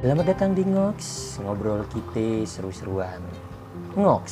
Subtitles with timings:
[0.00, 0.96] Selamat datang di Ngox,
[1.44, 3.20] ngobrol kita seru-seruan.
[3.92, 4.24] Ngox,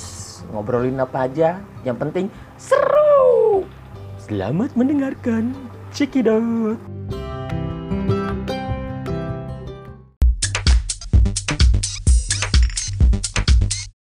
[0.49, 3.69] ngobrolin apa aja, yang penting seru.
[4.17, 5.53] Selamat mendengarkan,
[6.25, 6.81] out.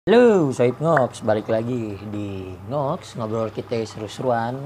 [0.03, 4.59] Halo, Soib Ngox, balik lagi di Ngox, ngobrol kita seru-seruan.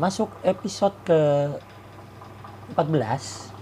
[0.00, 1.52] Masuk episode ke
[2.72, 3.53] 14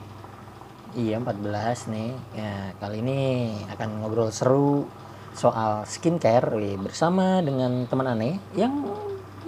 [0.92, 4.84] Iya 14 nih ya, Kali ini akan ngobrol seru
[5.32, 8.84] soal skincare wih, bersama dengan teman aneh yang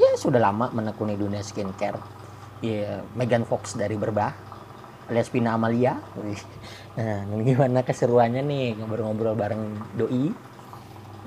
[0.01, 2.01] ya sudah lama menekuni dunia skincare.
[2.65, 4.33] Ya, Megan Fox dari Berbah
[5.12, 6.01] alias Pina Amalia.
[6.16, 6.41] Wih.
[6.97, 10.33] Nah, gimana keseruannya nih ngobrol-ngobrol bareng doi?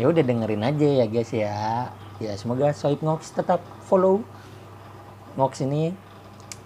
[0.02, 1.94] Ya udah dengerin aja ya guys ya.
[2.18, 4.26] Ya semoga Soib Ngox tetap follow
[5.38, 5.94] Ngox ini.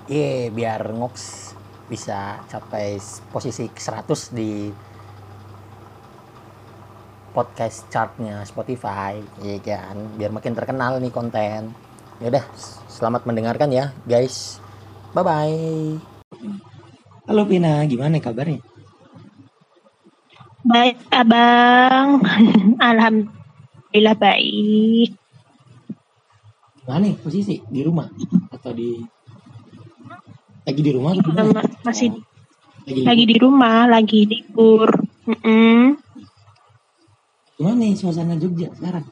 [0.08, 1.16] Iya, biar Ngox
[1.92, 2.96] bisa capai
[3.28, 4.72] posisi 100 di
[7.36, 10.16] podcast chartnya Spotify ya kan?
[10.16, 11.76] Biar makin terkenal nih konten.
[12.24, 12.48] Ya udah
[12.88, 14.64] selamat mendengarkan ya guys.
[15.12, 16.12] Bye bye
[17.32, 18.60] halo Pina gimana kabarnya?
[20.68, 22.20] Baik, Abang.
[22.92, 25.16] Alhamdulillah baik.
[26.84, 27.64] gimana nih posisi?
[27.64, 28.12] Di rumah
[28.52, 29.00] atau di
[30.62, 31.42] lagi di rumah di mana?
[31.52, 32.10] Ma- Masih
[32.86, 34.90] lagi, lagi di rumah, lagi libur.
[35.22, 35.98] Mm-mm.
[37.54, 39.06] gimana nih suasana Jogja sekarang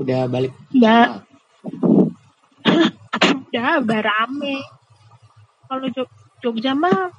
[0.00, 1.12] udah balik Ya,
[3.84, 4.64] udah rame.
[5.68, 7.12] Kalau Jog- Jogja mah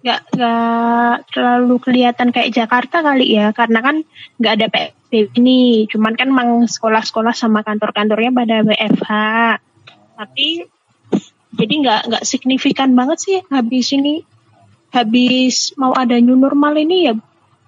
[0.00, 3.96] nggak nggak terlalu kelihatan kayak Jakarta kali ya, karena kan
[4.40, 5.84] nggak ada PSBB ini.
[5.86, 9.10] Cuman kan emang sekolah-sekolah sama kantor-kantornya pada WFH.
[10.18, 10.64] Tapi
[11.50, 14.22] jadi nggak nggak signifikan banget sih habis ini.
[14.90, 17.14] Habis mau ada new normal ini ya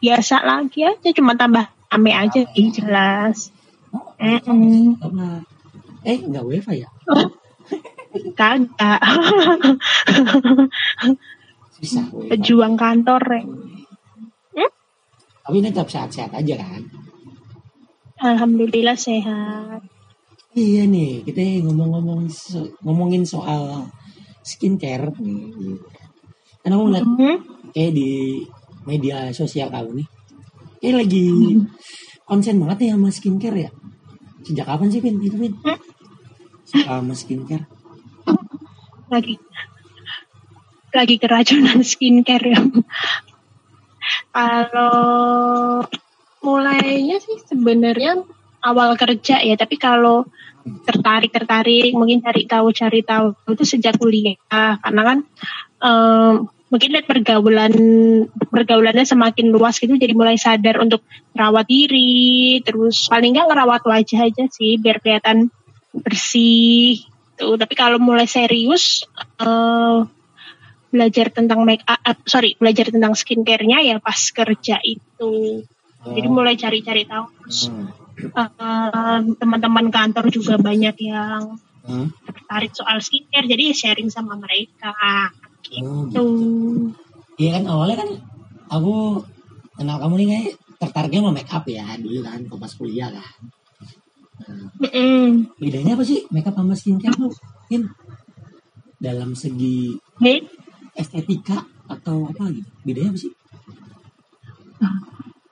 [0.03, 3.55] biasa lagi aja cuma tambah rame aja sih jelas.
[4.19, 5.43] Apa?
[6.03, 6.91] eh nggak wifi ya?
[8.39, 9.01] Kagak.
[12.31, 13.43] Pejuang kantor
[14.55, 14.69] ya.
[15.43, 16.87] tapi ini tetap sehat-sehat aja kan?
[18.23, 19.83] Alhamdulillah sehat
[20.53, 23.89] iya nih kita ngomong-ngomong so- ngomongin soal
[24.45, 25.09] skincare.
[25.21, 25.81] Nih
[26.63, 27.35] kan aku ngeliat Mhm.
[27.75, 28.11] kayak di
[28.87, 30.09] media sosial kamu nih
[30.79, 31.27] kayak lagi
[32.27, 33.71] konsen banget nih sama skincare ya?
[34.43, 35.55] Sejak kapan sih Pin itu Pin
[36.67, 37.65] suka sama skincare.
[39.11, 39.35] Lagi
[40.93, 42.61] lagi keracunan skincare ya.
[44.35, 45.85] Kalau
[46.43, 48.21] mulainya sih sebenarnya
[48.63, 50.25] awal kerja ya tapi kalau
[50.87, 54.39] tertarik tertarik mungkin cari tahu cari tahu itu sejak kuliah.
[54.49, 55.19] Karena kan
[55.83, 56.35] em,
[56.71, 57.75] mungkin lihat pergaulan
[58.49, 61.03] pergaulannya semakin luas gitu jadi mulai sadar untuk
[61.35, 62.63] merawat diri.
[62.63, 65.51] Terus paling nggak ngerawat wajah aja sih biar kelihatan
[65.93, 67.05] bersih
[67.37, 69.05] tuh tapi kalau mulai serius
[69.43, 69.99] eh,
[70.93, 75.65] belajar tentang make up eh, sorry belajar tentang skincare-nya ya pas kerja itu.
[76.03, 77.27] Jadi mulai cari-cari tahu.
[77.43, 78.02] Terus Hmm.
[78.21, 82.15] Eh, teman-teman kantor juga banyak yang Hmm.
[82.23, 84.95] tertarik soal skincare jadi sharing sama mereka
[85.83, 86.95] Oh, gitu.
[87.43, 88.11] Iya kan awalnya kan
[88.71, 89.19] aku
[89.75, 90.47] kenal kamu nih kayak
[90.79, 93.35] tertariknya sama make up ya dulu kan pas kuliah kan.
[94.47, 95.51] Nah, Mm-mm.
[95.59, 97.35] bedanya apa sih make up sama skincare tuh?
[97.67, 97.83] Pin?
[99.03, 100.47] Dalam segi Baik.
[100.95, 102.69] estetika atau apa gitu?
[102.87, 103.33] Bedanya apa sih?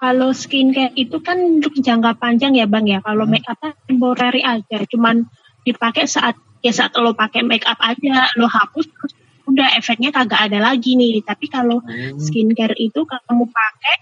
[0.01, 2.99] Kalau skincare itu kan untuk jangka panjang ya bang ya.
[3.05, 3.37] Kalau Hmm.
[3.37, 5.29] make up kan temporary aja, cuman
[5.61, 9.13] dipakai saat ya saat lo pakai make up aja, lo hapus terus
[9.45, 11.21] udah efeknya kagak ada lagi nih.
[11.21, 12.17] Tapi kalau Hmm.
[12.17, 13.97] skincare itu kalau kamu pakai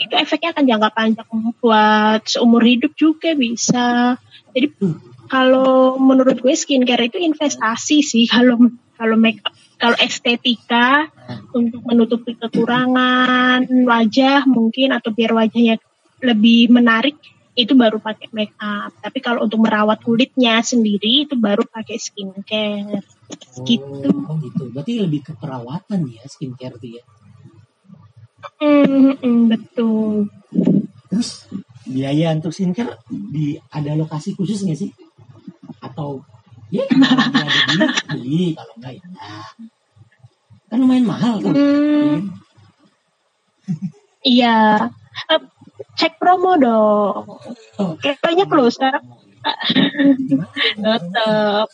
[0.00, 1.28] itu efeknya akan jangka panjang
[1.58, 4.16] buat seumur hidup juga bisa.
[4.54, 5.02] Jadi Hmm.
[5.26, 11.08] kalau menurut gue skincare itu investasi sih kalau kalau make up kalau estetika
[11.56, 15.80] untuk menutupi kekurangan wajah mungkin atau biar wajahnya
[16.20, 17.16] lebih menarik
[17.56, 18.92] itu baru pakai make up.
[19.00, 23.00] Tapi kalau untuk merawat kulitnya sendiri itu baru pakai skincare.
[23.64, 24.08] Gitu.
[24.28, 24.68] Oh, gitu.
[24.68, 27.02] Berarti lebih ke perawatan ya skincare tuh ya.
[28.60, 30.28] Hmm, hmm, betul.
[31.08, 31.48] Terus
[31.88, 34.90] biaya untuk skincare di ada lokasi khusus nggak sih?
[35.80, 36.24] Atau
[36.70, 39.04] ya kalau nggak ada duit beli kalau enggak ya.
[40.70, 41.50] Kan lumayan mahal tuh.
[41.50, 42.30] Hmm,
[44.22, 44.86] iya.
[45.26, 45.42] Eh,
[45.98, 47.26] cek promo dong.
[47.82, 47.98] Oh.
[47.98, 49.02] Kayaknya close sekarang.
[50.78, 51.66] Tetap.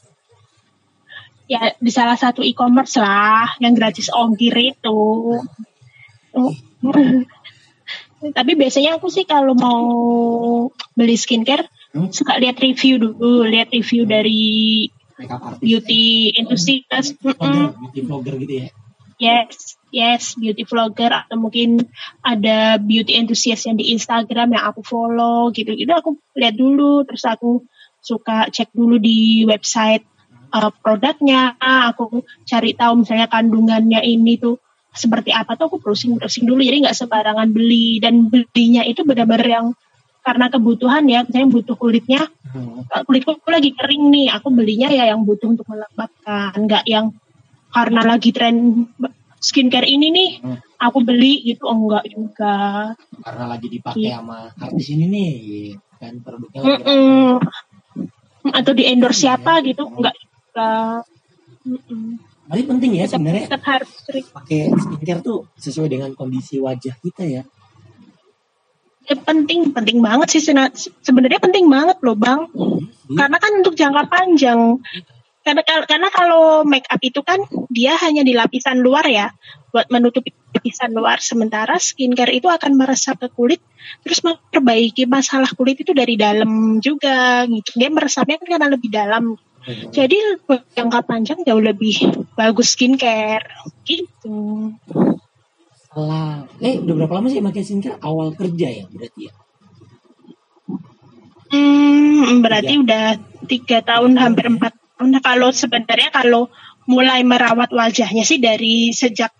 [1.46, 5.00] Ya di salah satu e-commerce lah yang gratis ongkir itu.
[6.32, 6.52] Oh.
[8.32, 9.84] Tapi biasanya aku sih kalau mau
[10.96, 12.12] beli skincare Hmm?
[12.12, 14.44] suka lihat review dulu, lihat review dari
[15.16, 15.62] Makeup artist.
[15.64, 16.04] beauty
[16.36, 17.16] enthusiast.
[17.24, 17.80] Vlogger, Mm-mm.
[17.80, 18.66] beauty vlogger gitu ya.
[19.16, 21.88] Yes, yes, beauty vlogger atau mungkin
[22.20, 27.64] ada beauty enthusiast yang di Instagram yang aku follow gitu-gitu aku lihat dulu terus aku
[28.04, 30.04] suka cek dulu di website
[30.52, 34.60] uh, produknya, aku cari tahu misalnya kandungannya ini tuh
[34.96, 39.44] seperti apa tuh aku browsing browsing dulu jadi nggak sembarangan beli dan belinya itu benar-benar
[39.44, 39.66] yang
[40.26, 42.82] karena kebutuhan ya misalnya butuh kulitnya Hmm.
[43.04, 47.12] kulitku lagi kering nih aku belinya ya yang butuh untuk melembabkan nggak yang
[47.68, 48.88] karena lagi tren
[49.38, 50.58] skincare ini nih Hmm.
[50.80, 52.56] aku beli gitu oh, enggak juga
[53.20, 54.18] Karena lagi dipakai Iya.
[54.18, 55.32] sama artis ini nih,
[55.96, 57.28] kan produknya lagi Mm-mm.
[58.50, 59.36] atau di endorse Iya.
[59.36, 60.72] siapa gitu enggak juga
[61.66, 62.04] Mm-mm.
[62.46, 63.46] Tapi penting ya sebenarnya
[64.32, 67.42] pakai skincare tuh sesuai dengan kondisi wajah kita ya.
[69.06, 70.42] Ya, penting penting banget sih
[71.06, 72.50] sebenarnya penting banget loh bang.
[73.06, 74.82] Karena kan untuk jangka panjang.
[75.46, 77.38] Karena karena kalau make up itu kan
[77.70, 79.30] dia hanya di lapisan luar ya.
[79.70, 81.22] Buat menutupi lapisan luar.
[81.22, 83.62] Sementara skincare itu akan meresap ke kulit
[84.02, 87.78] terus memperbaiki masalah kulit itu dari dalam juga gitu.
[87.78, 89.38] Dia meresapnya kan karena lebih dalam.
[89.66, 90.42] Jadi
[90.74, 93.46] jangka panjang jauh lebih bagus skincare.
[93.86, 94.74] Gitu
[95.96, 96.44] Salah.
[96.60, 97.96] Eh, udah berapa lama sih pakai skincare?
[98.04, 99.34] Awal kerja ya berarti ya.
[101.48, 103.16] Hmm, berarti udah
[103.48, 105.16] tiga tahun hampir empat tahun.
[105.16, 106.52] Nah, kalau sebenarnya kalau
[106.84, 109.32] mulai merawat wajahnya sih dari sejak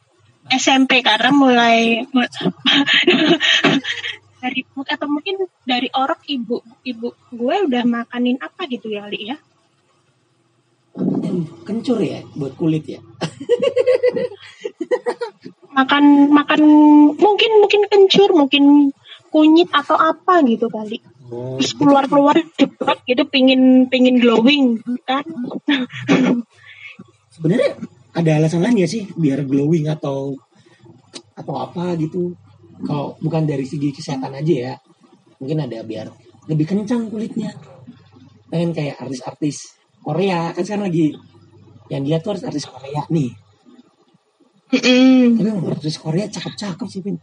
[0.48, 2.00] SMP karena mulai
[4.40, 9.36] dari atau mungkin dari orok ibu ibu gue udah makanin apa gitu ya Li ya
[11.66, 13.00] kencur ya buat kulit ya.
[15.76, 16.60] makan makan
[17.20, 18.90] mungkin mungkin kencur mungkin
[19.28, 25.26] kunyit atau apa gitu kali Oh, terus keluar keluar cepet gitu pingin pingin glowing kan
[27.34, 27.74] sebenarnya
[28.16, 30.32] ada alasan lain ya sih biar glowing atau
[31.36, 32.32] atau apa gitu.
[32.80, 34.74] Kalau bukan dari segi kesehatan aja ya.
[35.36, 36.08] Mungkin ada biar
[36.48, 37.52] lebih kencang kulitnya.
[38.48, 41.12] Pengen kayak artis-artis Korea kan sekarang lagi
[41.92, 43.30] yang dia tuh harus artis Korea nih.
[44.66, 45.38] Mm-mm.
[45.38, 47.16] Tapi emang artis Korea cakep-cakep sih Pin.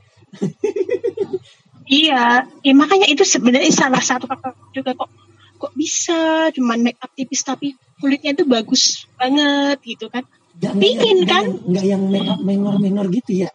[1.84, 5.12] Iya, ya makanya itu sebenarnya salah satu faktor juga kok
[5.60, 10.24] kok bisa cuman make up tipis tapi kulitnya tuh bagus banget gitu kan.
[10.56, 11.44] Nggak- Pingin, kan?
[11.44, 13.50] nggak- Nggak yang make up menor-menor gitu ya.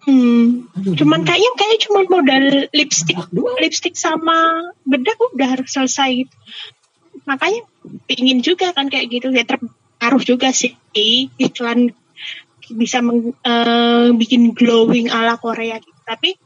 [0.00, 0.64] Hmm.
[0.80, 3.20] Aduh, Cuman kayaknya kayaknya cuma modal lipstick
[3.60, 6.34] lipstick sama bedak udah harus selesai gitu.
[7.28, 7.68] Makanya
[8.08, 10.72] pingin juga kan kayak gitu ya terpengaruh juga sih
[11.36, 11.92] iklan
[12.74, 16.00] bisa meng- eh, bikin glowing ala Korea gitu.
[16.06, 16.36] Tapi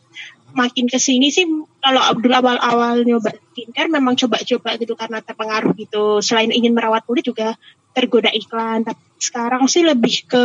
[0.54, 1.44] makin ke sini sih
[1.82, 6.22] kalau Abdul awal-awal nyoba skincare memang coba-coba gitu karena terpengaruh gitu.
[6.22, 7.58] Selain ingin merawat kulit juga
[7.90, 8.86] tergoda iklan.
[8.86, 10.44] Tapi sekarang sih lebih ke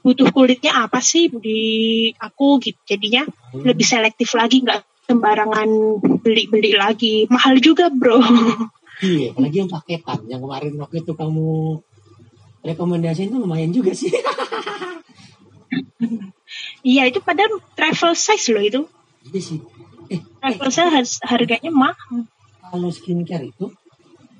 [0.00, 1.60] butuh kulitnya apa sih di
[2.16, 2.78] aku gitu.
[2.88, 5.68] Jadinya lebih selektif lagi nggak sembarangan
[6.24, 7.24] beli-beli lagi.
[7.28, 8.20] Mahal juga bro.
[8.98, 10.26] Iya, apalagi yang paketan.
[10.26, 11.48] Yang kemarin waktu itu kamu
[12.60, 14.10] rekomendasiin tuh lumayan juga sih.
[16.80, 18.80] Iya itu padahal travel size loh itu.
[19.28, 19.58] Iya sih.
[20.08, 20.88] Eh, Travel size
[21.20, 22.24] har- harganya mahal.
[22.60, 23.72] kalau skincare itu,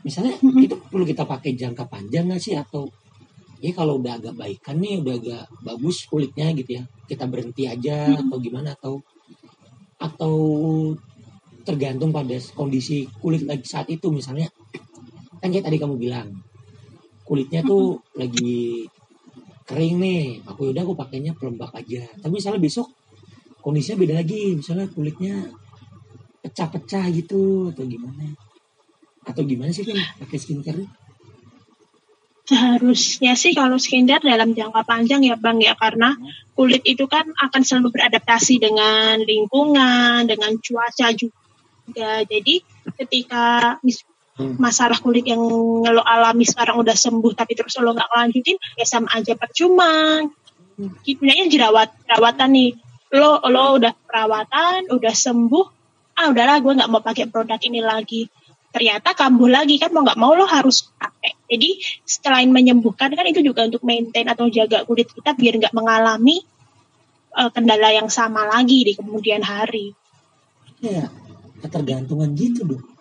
[0.03, 0.61] misalnya Mhm.
[0.63, 2.85] itu perlu kita pakai jangka panjang nggak sih atau
[3.59, 8.05] ya kalau udah agak baikan nih, udah agak bagus kulitnya gitu ya, kita berhenti aja
[8.07, 8.29] Mhm.
[8.29, 8.95] atau gimana atau
[9.97, 10.35] atau
[11.65, 14.53] tergantung pada kondisi kulit lagi saat itu misalnya
[15.39, 16.29] kan kayak tadi kamu bilang
[17.29, 18.89] kulitnya tuh lagi
[19.69, 20.23] kering nih.
[20.49, 22.09] Aku udah aku pakainya pelembab aja.
[22.25, 22.89] Tapi misalnya besok
[23.61, 24.57] kondisinya beda lagi.
[24.57, 25.53] Misalnya kulitnya
[26.41, 28.33] pecah-pecah gitu atau gimana?
[29.29, 30.85] Atau gimana sih kan pakai skincare
[32.49, 35.77] Seharusnya sih kalau skincare dalam jangka panjang ya Bang ya.
[35.77, 36.17] Karena
[36.57, 42.25] kulit itu kan akan selalu beradaptasi dengan lingkungan, dengan cuaca juga.
[42.25, 42.65] Jadi
[42.97, 44.18] ketika mis- Hmm.
[44.39, 45.43] Masalah kulit yang
[45.83, 50.23] lo alami sekarang udah sembuh tapi terus lo nggak lanjutin ya sama aja percuma.
[50.79, 52.71] Sebenarnya jerawat perawatan nih.
[53.19, 55.67] Lo lo udah perawatan udah sembuh
[56.19, 58.31] ah udahlah gue nggak mau pakai produk ini lagi.
[58.71, 61.35] Ternyata kambuh lagi kan mau nggak mau lo harus pakai.
[61.51, 66.47] Jadi selain menyembuhkan kan itu juga untuk maintain atau jaga kulit kita biar nggak mengalami
[67.35, 69.97] eh, kendala yang sama lagi di kemudian hari.
[70.79, 71.11] Ya
[71.59, 72.98] ketergantungan gitu dong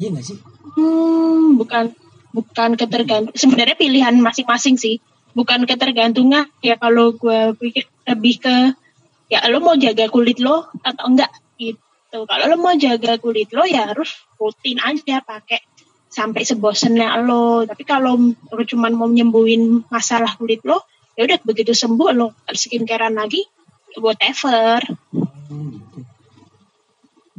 [0.00, 0.38] iya nggak sih?
[0.80, 1.92] Hmm, bukan
[2.32, 3.36] bukan ketergantungan.
[3.36, 4.96] Sebenarnya pilihan masing-masing sih.
[5.36, 6.48] Bukan ketergantungan.
[6.64, 8.56] Ya kalau gue pikir lebih ke
[9.30, 11.30] ya lo mau jaga kulit lo atau enggak
[11.60, 12.24] gitu.
[12.24, 15.60] Kalau lo mau jaga kulit lo ya harus rutin aja pakai
[16.08, 17.68] sampai sebosennya lo.
[17.68, 20.82] Tapi kalau lo cuma mau nyembuhin masalah kulit lo
[21.14, 23.44] ya udah begitu sembuh lo skincarean lagi
[24.00, 24.80] whatever.
[25.12, 26.09] Hmm, gitu.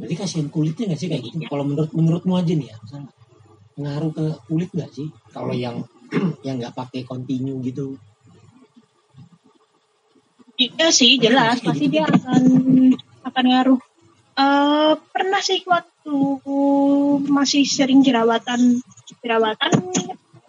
[0.02, 1.46] Berarti kasihan kulitnya nggak sih kayak gitu?
[1.46, 3.10] Kalau menurut menurutmu aja nih ya, misalnya
[3.78, 5.06] pengaruh ke kulit nggak sih?
[5.30, 5.86] Kalau yang
[6.46, 7.94] yang nggak pakai continue gitu,
[10.58, 11.94] Iya sih jelas Kayak pasti gitu.
[11.96, 12.42] dia akan
[13.24, 13.80] akan ngaruh.
[14.32, 16.16] Eh pernah sih waktu
[17.30, 18.82] masih sering jerawatan
[19.22, 19.72] jerawatan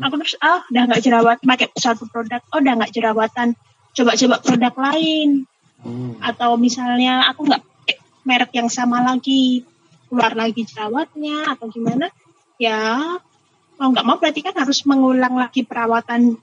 [0.01, 3.55] aku terus ah udah nggak jerawat pakai satu produk oh udah nggak jerawatan
[3.93, 5.45] coba-coba produk lain
[5.85, 6.19] hmm.
[6.19, 7.63] atau misalnya aku nggak
[8.23, 9.63] merek yang sama lagi
[10.07, 12.07] keluar lagi jerawatnya atau gimana
[12.61, 13.17] ya
[13.77, 16.37] mau nggak mau berarti kan harus mengulang lagi perawatan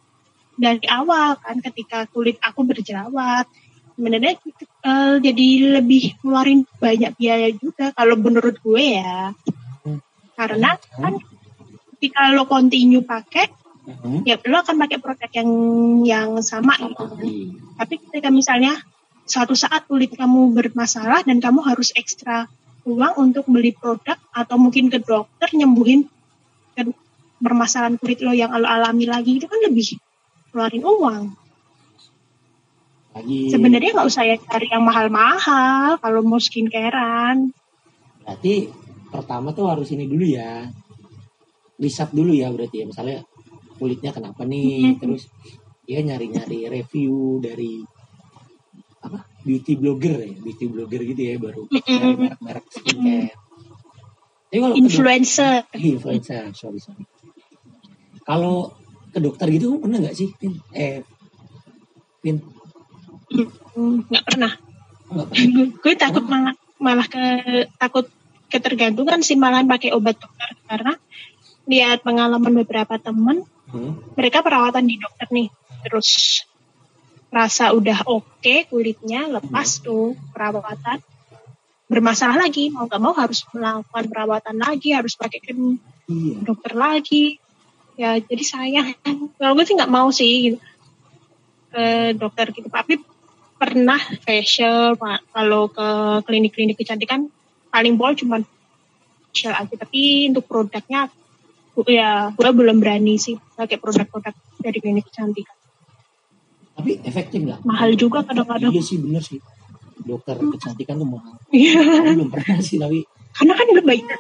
[0.61, 3.49] dari awal kan ketika kulit aku berjerawat.
[3.97, 4.37] Sebenarnya
[4.85, 5.47] eh, jadi
[5.81, 9.33] lebih ngeluarin banyak biaya juga kalau menurut gue ya.
[10.37, 11.21] Karena kan
[11.97, 13.61] ketika lo continue pakai
[13.91, 14.23] Hmm.
[14.23, 15.51] ya lo akan pakai produk yang
[16.07, 16.79] yang sama.
[16.79, 17.27] Gitu kan.
[17.81, 18.77] Tapi ketika misalnya
[19.31, 22.51] suatu saat kulit kamu bermasalah dan kamu harus ekstra
[22.83, 26.11] uang untuk beli produk atau mungkin ke dokter nyembuhin
[26.75, 26.83] ke
[27.39, 29.97] permasalahan kulit lo yang lo alami lagi itu kan lebih
[30.51, 31.23] keluarin uang.
[33.11, 37.55] Lagi Sebenarnya nggak usah ya cari yang mahal-mahal kalau mau skincarean.
[38.23, 38.71] berarti
[39.11, 40.71] pertama tuh harus ini dulu ya,
[41.83, 42.87] riset dulu ya berarti ya.
[42.87, 43.19] Misalnya
[43.79, 44.99] kulitnya kenapa nih, Mhm.
[45.03, 45.27] terus
[45.83, 47.83] dia nyari-nyari review dari
[49.01, 53.33] apa beauty blogger ya, beauty blogger gitu ya baru merek-merek skincare.
[54.51, 55.63] Tapi kalau Influencer.
[55.71, 57.07] Eh, influencer, sorry sorry.
[58.27, 58.75] Kalau
[59.11, 60.59] ke dokter gitu kamu pernah nggak sih, Pin?
[60.75, 61.01] Eh,
[62.21, 62.43] Pin,
[64.11, 64.53] nggak pernah.
[65.11, 65.67] nggak pernah.
[65.81, 67.23] gue takut malah malah ke
[67.79, 68.07] takut
[68.51, 70.95] ketergantungan sih malahan pakai obat dokter karena
[71.67, 74.03] lihat pengalaman beberapa temen Hmm.
[74.19, 75.47] mereka perawatan di dokter nih
[75.87, 76.43] terus
[77.31, 80.99] rasa udah oke kulitnya lepas tuh perawatan.
[81.91, 85.79] Bermasalah lagi mau nggak mau harus melakukan perawatan lagi harus pakai krim
[86.11, 86.43] Iya.
[86.43, 87.39] dokter lagi.
[87.95, 88.89] Ya jadi sayang.
[89.39, 90.59] Kalau gue sih nggak mau sih gitu.
[91.71, 92.67] ke dokter gitu.
[92.67, 92.99] Tapi
[93.55, 94.99] pernah facial
[95.31, 95.89] kalau ke
[96.27, 97.31] klinik-klinik kecantikan
[97.71, 98.43] paling bol cuma
[99.31, 99.75] facial aja.
[99.79, 101.07] Tapi untuk produknya
[101.87, 105.60] ya gue belum berani sih pakai produk-produk dari klinik kecantikan
[106.81, 107.61] Tapi efektif nggak?
[107.69, 109.41] mahal juga kadang-kadang Iya sih bener sih.
[110.01, 111.37] Dokter kecantikan tuh mahal.
[111.53, 112.17] Iya.
[112.17, 114.19] Belum pernah sih tapi karena kan lu bayar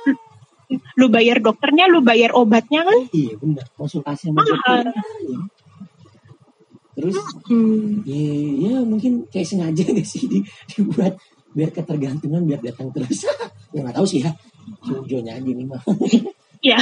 [0.71, 3.64] lu bayar dokternya lu bayar obatnya kan iya bener.
[3.75, 4.85] Konsultasi sama dokter.
[4.87, 5.40] mahal Iya.
[7.00, 7.17] Terus
[7.49, 8.05] hmm.
[8.05, 8.23] ya,
[8.61, 11.17] ya mungkin kayak sengaja nggak sih di, dibuat
[11.57, 13.25] biar ketergantungan biar datang terus.
[13.75, 14.31] ya nggak tahu sih ya.
[14.85, 15.81] Jojonya aja nih mah.
[16.61, 16.76] Ya,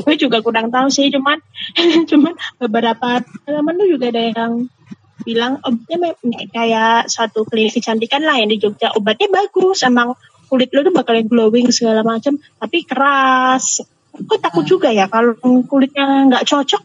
[0.00, 1.36] gue juga kurang tahu sih, cuman
[2.10, 4.72] cuman beberapa teman tuh juga ada yang
[5.20, 6.16] bilang obatnya
[6.48, 10.16] kayak satu klinik kecantikan lah yang di Jogja obatnya bagus, emang
[10.48, 13.84] kulit lo tuh bakalan glowing segala macam, tapi keras.
[14.16, 15.36] Gue takut juga ya kalau
[15.68, 16.82] kulitnya nggak cocok,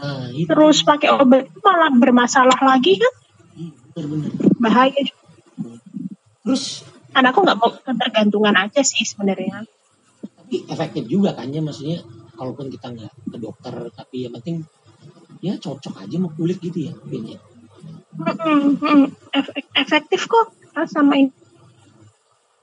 [0.00, 0.48] Nah itu.
[0.48, 3.12] terus pakai obat malah bermasalah lagi kan,
[3.92, 4.32] bener-bener.
[4.56, 4.96] bahaya.
[6.40, 9.68] Terus aku nggak mau ketergantungan aja sih sebenarnya.
[10.50, 12.02] Tapi efektif juga kan ya maksudnya
[12.34, 14.66] kalaupun kita nggak ke dokter tapi yang penting
[15.38, 17.38] ya cocok aja sama kulit gitu ya ya.
[18.18, 19.14] Mm.
[19.30, 20.50] Ef- efektif kok
[20.90, 21.30] sama ini.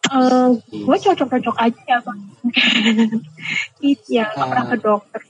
[0.03, 0.49] Eh,
[0.83, 2.19] gue cocok-cocok aja ya bang.
[3.95, 5.21] Itu ya, nggak pernah ke dokter.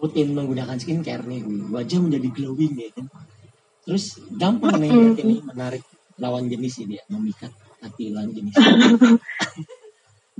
[0.00, 3.04] rutin menggunakan skincare nih wajah menjadi glowing ya kan
[3.84, 5.84] terus gampang nih nih menarik
[6.16, 7.52] lawan jenis ini ya memikat
[7.84, 8.56] hati lawan jenis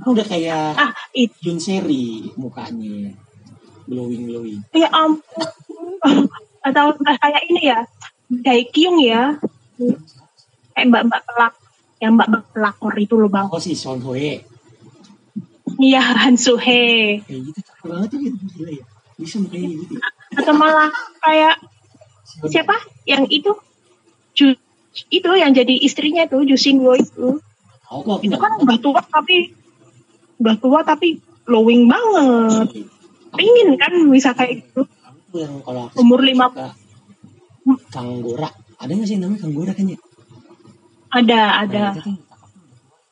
[0.03, 3.13] udah kayak Ah, itu Yun Seri mukanya
[3.85, 5.47] glowing glowing ya ampun.
[6.61, 7.79] Atau eh, kayak ini ya,
[8.27, 9.37] Daekyung ya.
[10.71, 11.53] Kayak mbak-mbak pelak,
[11.97, 13.45] yang mbak-mbak pelakor itu loh bang.
[13.45, 14.45] oh si Son Hoe
[15.77, 17.17] Iya, Han Suhe.
[17.21, 18.85] kayak gitu cakep banget tuh gitu gila ya
[19.17, 20.01] bisa mukanya gitu ya.
[20.35, 20.89] Atau malah
[21.19, 21.55] kayak
[22.43, 22.75] siapa?
[23.03, 23.51] Yang itu,
[24.31, 24.45] Ju,
[25.09, 27.41] itu yang jadi istrinya tuh, Jusin Wo itu.
[27.89, 29.51] oh kok itu kan udah tua tapi
[30.41, 32.83] udah tua tapi glowing banget.
[33.31, 36.51] Pingin kan bisa kayak gitu Aku yang kalau aku Umur lima-
[37.93, 38.49] Kanggora.
[38.81, 39.99] Ada nggak sih namanya Kanggora kan ya
[41.11, 41.83] ada ada.
[41.99, 42.15] Tuh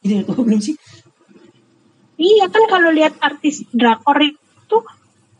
[0.07, 0.75] ini tahu belum sih?
[2.15, 4.77] Iya kan kalau lihat artis drakor itu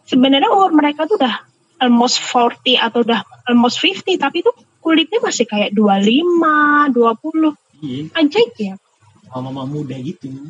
[0.04, 1.40] sebenarnya umur mereka tuh udah
[1.80, 8.52] almost 40 atau udah almost 50 tapi itu kulitnya masih kayak 25, 20 Iya, ajaib
[8.60, 8.76] ya.
[9.38, 10.26] Mama muda gitu.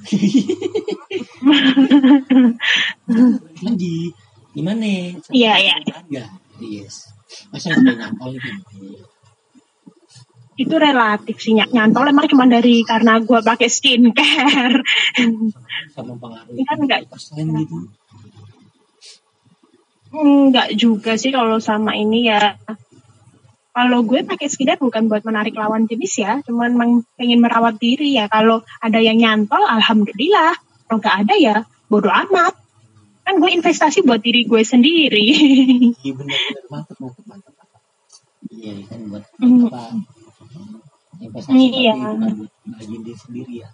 [3.59, 3.95] Lagi
[4.55, 4.85] gimana?
[5.29, 5.75] Iya, iya.
[5.83, 6.23] Ada.
[6.59, 7.11] Yes.
[7.51, 8.35] Masa udah nyantol.
[8.35, 9.03] Iya.
[10.59, 14.83] Itu relatif sih ny- nyantol emang cuma dari karena gua pakai skincare.
[15.95, 17.07] Sama pengaruh Kan enggak.
[17.07, 17.77] persen gitu.
[20.09, 22.59] Enggak juga sih kalau sama ini ya.
[23.79, 26.75] Kalau gue pakai skincare bukan buat menarik lawan jenis ya, cuman
[27.15, 28.27] pengen merawat diri ya.
[28.27, 30.51] Kalau ada yang nyantol, alhamdulillah.
[30.83, 31.55] Kalau nggak ada ya,
[31.87, 32.59] bodoh amat.
[33.23, 35.27] Kan gue investasi buat diri gue sendiri.
[36.03, 37.53] Iya benar-benar mantap mantap mantap.
[37.55, 37.81] mantap.
[38.51, 39.63] Iya kan buat Hmm.
[39.71, 39.81] apa?
[41.19, 41.93] Investasi Iya.
[41.95, 43.69] bukan buat diri sendiri ya.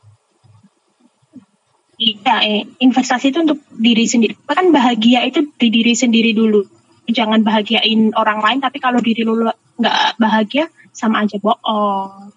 [1.95, 4.35] Iya, eh, investasi itu untuk diri sendiri.
[4.43, 6.74] Kan bahagia itu di diri sendiri dulu.
[7.05, 9.45] Jangan bahagiain orang lain, tapi kalau diri lu
[9.77, 12.33] nggak bahagia, sama aja bohong.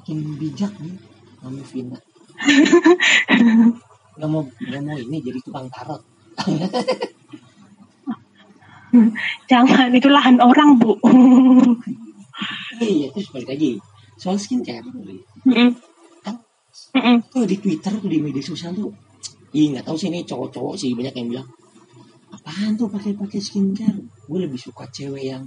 [0.00, 0.96] Makin bijak nih,
[1.44, 1.98] Mami Vina.
[4.20, 6.04] Gak mau gak mau ini jadi tukang tarot.
[9.50, 10.98] Jangan, itu lahan orang, Bu.
[12.80, 13.76] Iya, terus balik lagi
[14.16, 14.80] soal skincare.
[15.44, 15.76] Mm-mm.
[16.96, 17.16] Mm-mm.
[17.28, 18.88] Tuh di Twitter tuh di media sosial tuh,
[19.52, 21.48] ih nggak tahu sih ini cowok-cowok sih banyak yang bilang
[22.40, 24.00] apaan tuh pakai pakai skincare.
[24.26, 25.44] Gue lebih suka cewek yang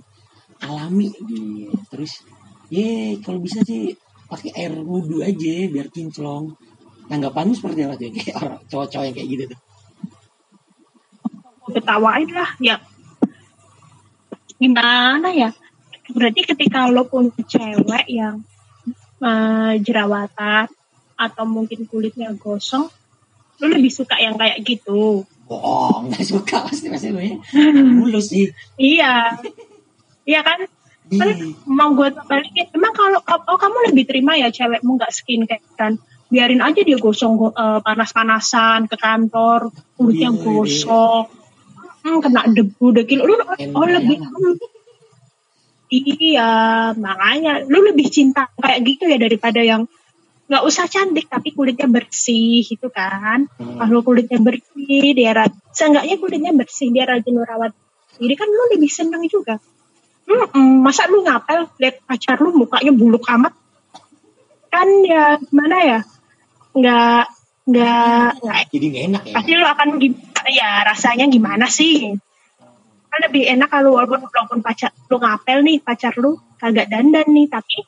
[0.62, 1.10] alami.
[1.10, 1.74] Gitu.
[1.90, 2.22] Terus,
[2.70, 3.98] ye kalau bisa sih
[4.30, 6.54] pakai air wudhu aja biar kinclong.
[7.10, 9.60] Tanggapanmu seperti apa tuh kayak orang cowok-cowok yang kayak gitu tuh?
[11.74, 12.78] ketawain lah ya
[14.60, 15.50] gimana ya
[16.12, 18.44] berarti ketika lo punya cewek yang
[19.24, 20.68] eh, jerawatan
[21.16, 22.92] atau mungkin kulitnya gosong
[23.62, 27.38] lo lebih suka yang kayak gitu Bohong, nggak suka pasti pasti gue
[27.84, 28.50] mulus sih.
[28.80, 29.36] iya.
[30.24, 30.60] Iya kan?
[31.14, 32.72] Kan Ih, mau gue balikin.
[32.72, 36.00] Emang kalau oh kamu lebih terima ya cewekmu nggak skincare kan
[36.32, 40.44] biarin aja dia gosong go- eh, panas-panasan ke kantor kulitnya Iya, iya.
[40.48, 41.26] gosong.
[42.04, 43.20] Hmm, kena debu dekil.
[43.24, 43.36] Lu
[43.76, 44.18] oh lebih
[45.92, 46.52] iya
[46.98, 47.62] makanya.
[47.68, 49.86] Lu lebih cinta kayak gitu ya daripada yang
[50.44, 53.48] nggak usah cantik tapi kulitnya bersih gitu kan.
[53.58, 53.80] Hmm.
[53.80, 57.72] kalau kulitnya bersih dia rajin seenggaknya kulitnya bersih dia rajin merawat
[58.20, 59.58] diri kan lu lebih seneng juga.
[60.24, 63.52] Mm-mm, masa lu ngapel lihat pacar lu mukanya buluk amat?
[64.72, 66.00] Kan ya gimana ya?
[66.74, 67.26] Nggak
[67.64, 69.34] nggak nggak jadi nggak enak ya.
[69.40, 69.90] pasti lu akan
[70.52, 72.12] ya rasanya gimana sih?
[73.12, 77.48] Kan lebih enak kalau walaupun walaupun pacar lu ngapel nih pacar lu kagak dandan nih
[77.52, 77.84] tapi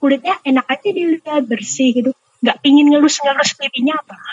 [0.00, 2.10] kulitnya enak aja dilihat bersih gitu
[2.40, 4.16] nggak pingin ngelus-ngelus pipinya apa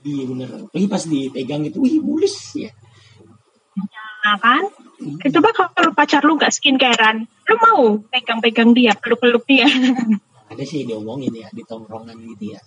[0.00, 0.48] Iya bener.
[0.72, 2.72] Lagi pas dipegang gitu, wih mulus ya.
[4.24, 4.64] nah kan
[5.32, 9.64] coba kalau pacar lu nggak skincarean lu mau pegang-pegang dia peluk-peluk dia
[10.52, 12.60] Ada sih diomongin ya di tongkrongan gitu ya.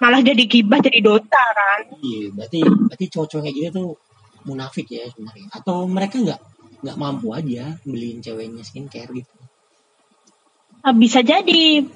[0.00, 3.88] malah jadi gibah jadi dosa kan Iya, berarti berarti cowok-cowok kayak gitu tuh
[4.48, 5.46] munafik ya sebenarnya.
[5.52, 6.40] Atau mereka nggak
[6.82, 9.32] nggak mampu aja beliin ceweknya skincare gitu.
[10.82, 11.86] Ah, bisa jadi.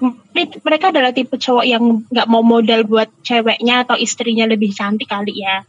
[0.62, 5.42] Mereka adalah tipe cowok yang nggak mau modal buat ceweknya atau istrinya lebih cantik kali
[5.42, 5.66] ya.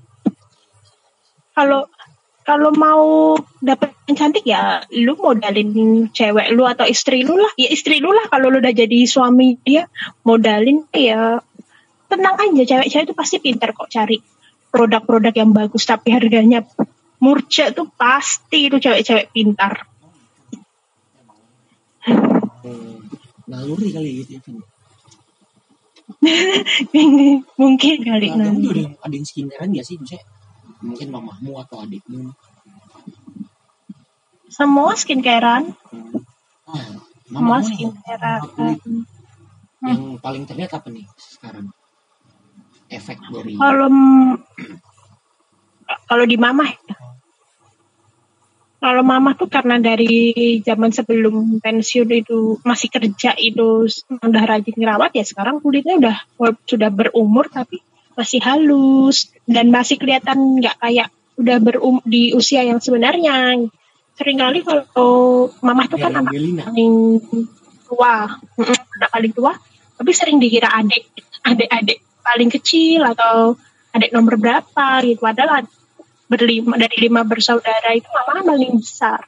[1.58, 1.89] Kalau
[2.45, 7.49] kalau mau dapet yang cantik ya lu modalin cewek lu atau istri lu lah.
[7.58, 9.89] Ya istri lu lah kalau lu udah jadi suami dia
[10.21, 11.41] modalin ya
[12.08, 14.21] tenang aja cewek-cewek itu pasti pinter kok cari
[14.69, 16.63] produk-produk yang bagus tapi harganya
[17.17, 19.89] murca tuh pasti itu cewek-cewek pintar.
[22.08, 22.96] Hmm,
[23.47, 24.41] naluri kali gitu ya.
[24.43, 24.60] Vin.
[27.62, 28.47] mungkin kali nah.
[28.47, 29.95] juga ada yang ada yang skincarean nggak sih?
[29.99, 30.23] Maksudnya
[30.83, 32.31] mungkin mamahmu atau adikmu.
[34.47, 35.75] semua skincarean
[36.67, 36.79] Ah,
[37.27, 38.79] semua mamamu yang- skincarean kulit
[39.83, 41.67] yang paling terlihat apa nih sekarang?
[42.88, 43.91] Efek dari kalau
[46.10, 46.79] kalau di mama ya
[48.77, 53.89] kalau mama tuh karena dari zaman sebelum pensiun itu masih kerja itu
[54.21, 56.17] udah rajin ngerawat ya sekarang kulitnya udah
[56.69, 57.81] sudah berumur tapi
[58.13, 63.61] masih halus dan masih kelihatan nggak kayak udah berum di usia yang sebenarnya
[64.17, 66.65] sering kali kalau mama tuh kan anak Angelina.
[66.65, 67.21] paling
[67.85, 68.13] tua
[68.97, 69.53] anak paling tua
[69.97, 71.05] tapi sering dikira adik
[71.45, 73.53] adik-adik paling kecil atau
[73.93, 75.76] adik nomor berapa gitu padahal ad-
[76.27, 79.23] berlima dari lima bersaudara itu mama paling besar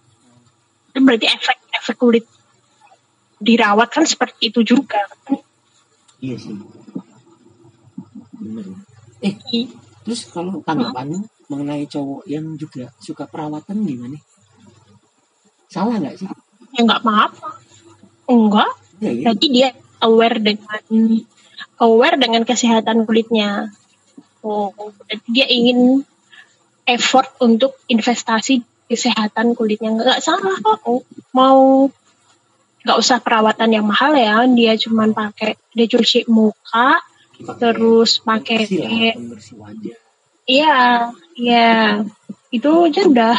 [0.92, 2.26] itu berarti efek efek kulit
[3.40, 5.40] dirawat kan seperti itu juga kan
[6.20, 6.52] Iya sih.
[8.44, 8.76] Bener.
[9.24, 9.40] Eh,
[10.04, 14.20] terus kalau tanggapanmu mengenai cowok yang juga suka perawatan gimana?
[15.72, 16.28] Salah nggak sih?
[16.76, 17.50] ya nggak apa-apa
[18.30, 19.32] enggak Ya.
[19.32, 19.70] Jadi dia
[20.04, 20.84] aware dengan
[21.80, 23.72] aware dengan kesehatan kulitnya.
[24.44, 24.76] Oh,
[25.08, 26.04] jadi dia ingin
[26.90, 29.94] effort untuk investasi kesehatan kulitnya.
[29.94, 31.06] Nggak salah kok.
[31.38, 31.88] Mau
[32.82, 36.98] nggak usah perawatan yang mahal ya, dia cuman pakai dia cuci muka,
[37.40, 38.66] Pakai terus pakai
[40.50, 42.02] iya, iya.
[42.50, 43.38] Itu aja udah.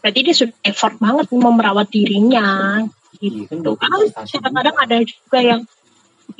[0.00, 2.80] Berarti dia sudah effort banget mau merawat dirinya.
[3.20, 3.70] Iya kan gitu.
[3.78, 3.90] kan
[4.26, 5.60] kadang-kadang ada juga yang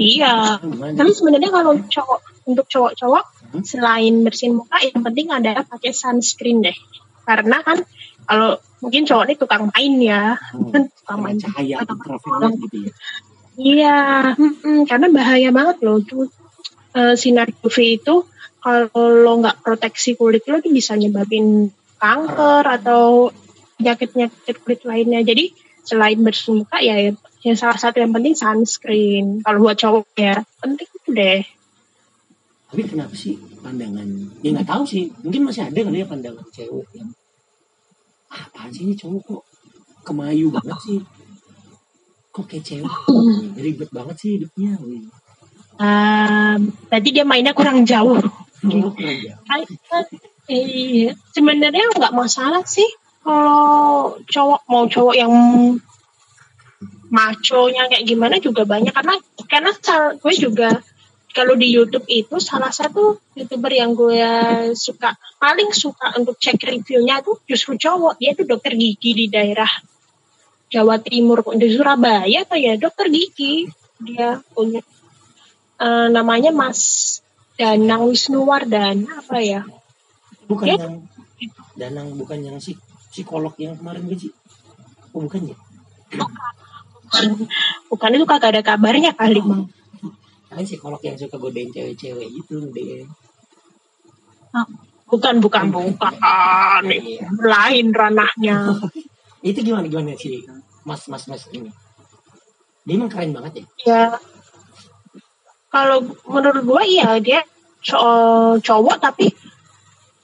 [0.00, 0.58] iya.
[0.58, 0.96] Gimana?
[0.96, 3.24] tapi sebenarnya kalau cowok untuk cowok-cowok?
[3.62, 6.74] Selain bersihin muka yang penting adalah pakai sunscreen deh.
[7.22, 7.86] Karena kan
[8.26, 10.34] kalau mungkin cowok ini tukang main ya.
[10.34, 11.36] Hmm, kan tukang main.
[11.38, 11.76] Cahaya
[12.58, 12.92] gitu ya.
[13.54, 13.98] iya
[14.34, 16.02] mm-mm, karena bahaya banget loh.
[16.02, 16.26] Tuh
[16.98, 18.26] eh, sinar UV itu
[18.58, 21.68] kalau nggak proteksi kulit lo tuh bisa nyebabin
[22.00, 23.30] kanker atau
[23.78, 25.20] penyakit-penyakit kulit lainnya.
[25.22, 27.12] Jadi selain bersihin muka ya
[27.44, 29.44] yang salah satu yang penting sunscreen.
[29.44, 31.44] Kalau buat cowok ya penting itu deh
[32.74, 34.02] Tapi kenapa sih pandangan?
[34.42, 35.06] Ya nggak tahu sih.
[35.22, 37.06] Mungkin masih ada kali ya pandangan cewek yang
[38.34, 39.42] "Ah, apaan sih ini cowok kok
[40.02, 40.98] kemayu banget sih?
[42.34, 42.90] Kok kayak cewek?
[43.62, 44.74] Ribet banget sih hidupnya.
[45.78, 46.58] Um,
[46.90, 48.18] berarti dia mainnya kurang jauh.
[48.18, 49.38] Oh, keren ya.
[50.50, 52.90] Iya, sebenarnya nggak masalah sih
[53.22, 55.30] kalau cowok mau cowok yang
[57.06, 59.14] maconya kayak gimana juga banyak karena
[59.46, 59.70] karena
[60.18, 60.82] gue juga
[61.34, 64.22] kalau di YouTube itu salah satu youtuber yang gue
[64.78, 69.68] suka paling suka untuk cek reviewnya tuh justru cowok dia tuh dokter gigi di daerah
[70.70, 73.66] Jawa Timur di Surabaya atau ya dokter gigi
[73.98, 74.80] dia punya
[75.82, 77.18] eh, namanya Mas
[77.58, 79.62] Danang Wisnuwardana apa ya
[80.44, 80.76] Bukan Ya.
[80.76, 81.08] yang
[81.74, 82.76] Danang bukan yang si
[83.10, 84.28] psikolog yang kemarin gaji.
[85.16, 85.56] Oh bukan ya?
[87.86, 89.64] bukan itu kagak ada kabarnya kali bang
[90.54, 93.02] Kan psikolog yang suka godain cewek-cewek gitu deh.
[95.04, 96.14] bukan bukan bukan
[96.86, 97.26] Iya.
[97.42, 98.70] lain ranahnya
[99.44, 100.40] Itu gimana gimana sih
[100.88, 101.68] mas mas mas ini?
[102.86, 103.64] Dia emang keren banget ya.
[103.84, 104.02] ya
[105.68, 107.42] kalau menurut gua iya dia
[107.82, 109.34] co- cowok tapi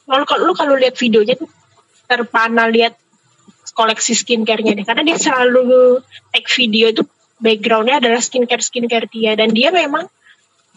[0.07, 1.51] kalau kalau lu kalau lihat videonya tuh
[2.07, 2.95] terpana lihat
[3.71, 5.99] koleksi skincare-nya deh karena dia selalu
[6.33, 7.03] take video itu
[7.39, 10.07] backgroundnya adalah skincare skincare dia dan dia memang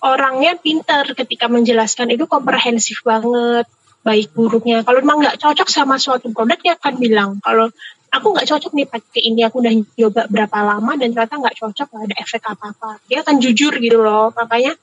[0.03, 3.65] orangnya pinter ketika menjelaskan itu komprehensif banget
[4.03, 4.83] baik buruknya.
[4.83, 7.71] Kalau memang nggak cocok sama suatu produk dia akan bilang kalau
[8.11, 11.87] aku nggak cocok nih pakai ini aku udah nyoba berapa lama dan ternyata nggak cocok
[11.87, 14.35] nggak ada efek apa apa dia akan jujur gitu loh.
[14.35, 14.75] Makanya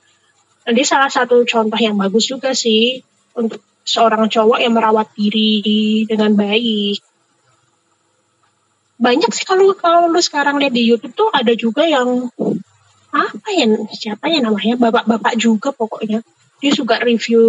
[0.72, 3.04] dia salah satu contoh yang bagus juga sih
[3.37, 7.04] untuk seorang cowok yang merawat diri dengan baik.
[9.00, 12.28] Banyak sih kalau kalau lu sekarang lihat di YouTube tuh ada juga yang
[13.11, 14.79] apa ya siapa ya namanya?
[14.79, 16.23] Bapak-bapak juga pokoknya.
[16.62, 17.42] Dia suka review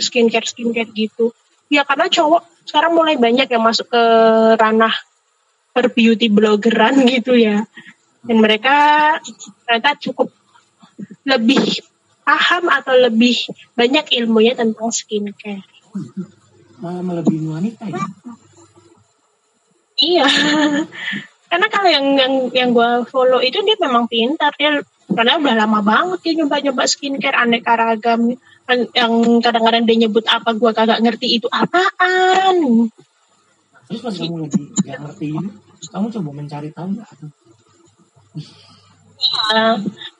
[0.00, 1.36] skincare skincare gitu.
[1.68, 4.04] Ya karena cowok sekarang mulai banyak yang masuk ke
[4.56, 4.94] ranah
[5.72, 7.64] per beauty blogeran gitu ya.
[8.22, 9.18] Dan mereka
[9.66, 10.30] ternyata cukup
[11.26, 11.82] lebih
[12.22, 13.34] paham atau lebih
[13.74, 15.66] banyak ilmunya tentang skincare.
[16.78, 18.02] Malah melebihi wanita ya.
[20.02, 20.26] Iya.
[21.52, 24.80] Karena kalau yang yang yang gue follow itu dia memang pintar dia
[25.12, 30.54] karena udah lama banget dia nyoba-nyoba skincare aneka ragam Kan yang kadang-kadang dia nyebut apa
[30.54, 32.88] gue kagak ngerti itu apaan.
[33.90, 35.30] Terus pas kamu lagi nggak ngerti
[35.90, 37.08] kamu coba mencari tahu nggak?
[39.22, 39.64] Iya.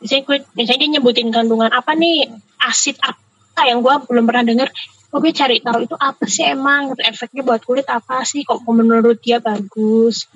[0.03, 2.29] Misalnya gue misalnya dia nyebutin kandungan apa nih
[2.67, 4.69] asid apa yang gue belum pernah dengar.
[5.13, 9.21] Oh, gue cari tahu itu apa sih emang efeknya buat kulit apa sih kok menurut
[9.21, 10.27] dia bagus.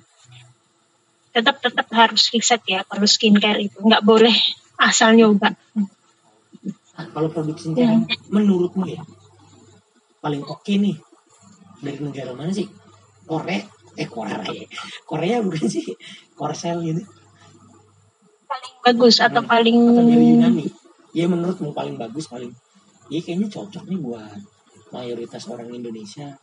[1.37, 4.33] Tetap tetap harus riset ya kalau skincare itu nggak boleh
[4.81, 5.53] asal nyoba.
[6.97, 9.05] Ah, kalau produk skincare yang menurutmu ya
[10.25, 10.97] paling oke nih
[11.85, 12.65] dari negara mana sih?
[13.29, 13.61] Korea?
[14.01, 14.65] Eh Korea ya?
[15.05, 15.85] Korea bukan sih?
[16.33, 17.05] Korsel gitu?
[18.47, 20.65] paling bagus atau paling Atau dari Yunani?
[21.13, 22.55] Ya menurutmu paling bagus paling?
[23.13, 24.41] Ya kayaknya cocok nih buat
[24.95, 26.39] mayoritas orang Indonesia.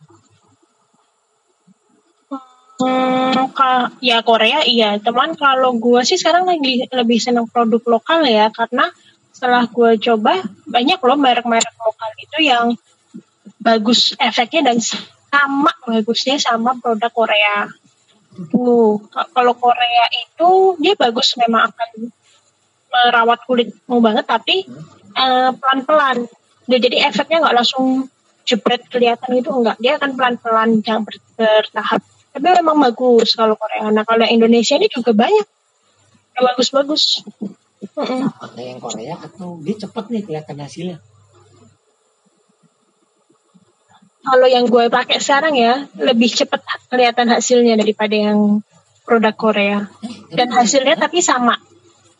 [2.74, 3.54] Hmm,
[4.02, 4.98] ya Korea iya.
[4.98, 8.50] Teman kalau gue sih sekarang lagi lebih senang produk lokal ya.
[8.50, 8.90] Karena
[9.30, 12.66] setelah gue coba banyak loh merek-merek lokal itu yang
[13.62, 17.70] bagus efeknya dan sama bagusnya sama produk Korea.
[18.50, 21.90] Tuh ka- kalau Korea itu dia bagus memang akan
[22.90, 24.66] merawat kulitmu banget tapi
[25.14, 26.26] eh, pelan-pelan.
[26.66, 28.10] Dia jadi efeknya nggak langsung
[28.44, 32.02] jebret kelihatan itu enggak dia akan pelan-pelan ber- bertahap
[32.34, 33.94] Tapi memang bagus kalau Korea.
[33.94, 35.46] Nah kalau yang Indonesia ini juga banyak
[36.34, 37.22] yang bagus-bagus.
[37.94, 38.26] Mm-mm.
[38.26, 40.98] Mana yang Korea atau dia cepet nih kelihatan hasilnya?
[44.24, 48.64] Kalau yang gue pakai sekarang ya lebih cepat kelihatan hasilnya daripada yang
[49.04, 49.78] produk Korea.
[50.00, 51.60] Eh, Dan hasilnya tapi sama.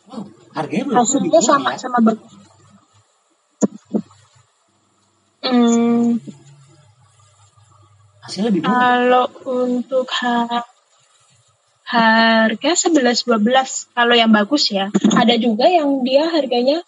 [0.05, 0.21] wow,
[0.53, 1.81] harganya belum Hasilnya sama ya.
[1.81, 2.29] sama bagus.
[5.45, 6.17] Hmm,
[8.25, 8.73] Hasilnya lebih murah.
[8.73, 10.65] kalau untuk ha-
[11.85, 14.89] harga 11-12 kalau yang bagus ya.
[15.13, 16.81] Ada juga yang dia harganya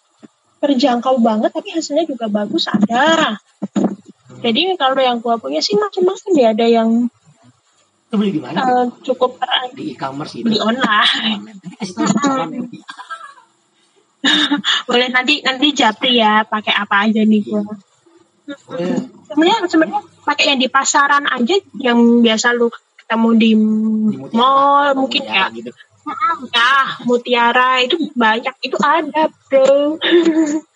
[0.58, 3.38] terjangkau banget tapi hasilnya juga bagus ada.
[4.42, 6.48] Jadi kalau yang gua punya sih macam-macam ya.
[6.50, 6.90] Ada yang
[8.08, 8.58] Itu beli di mana?
[8.58, 9.38] eh, cukup
[9.74, 10.50] di e-commerce gitu.
[10.50, 11.54] beli online.
[11.54, 12.58] Nanti.
[14.90, 17.62] Boleh nanti nanti japri ya pakai apa aja nih gua.
[19.28, 22.72] Sebenarnya sebenarnya pakai yang di pasaran aja yang biasa lu
[23.04, 25.56] ketemu di Di Mutiara, mall mungkin Mutiara ya.
[25.56, 25.70] gitu.
[26.56, 26.72] Ya,
[27.04, 30.00] mutiara itu banyak itu ada, Bro.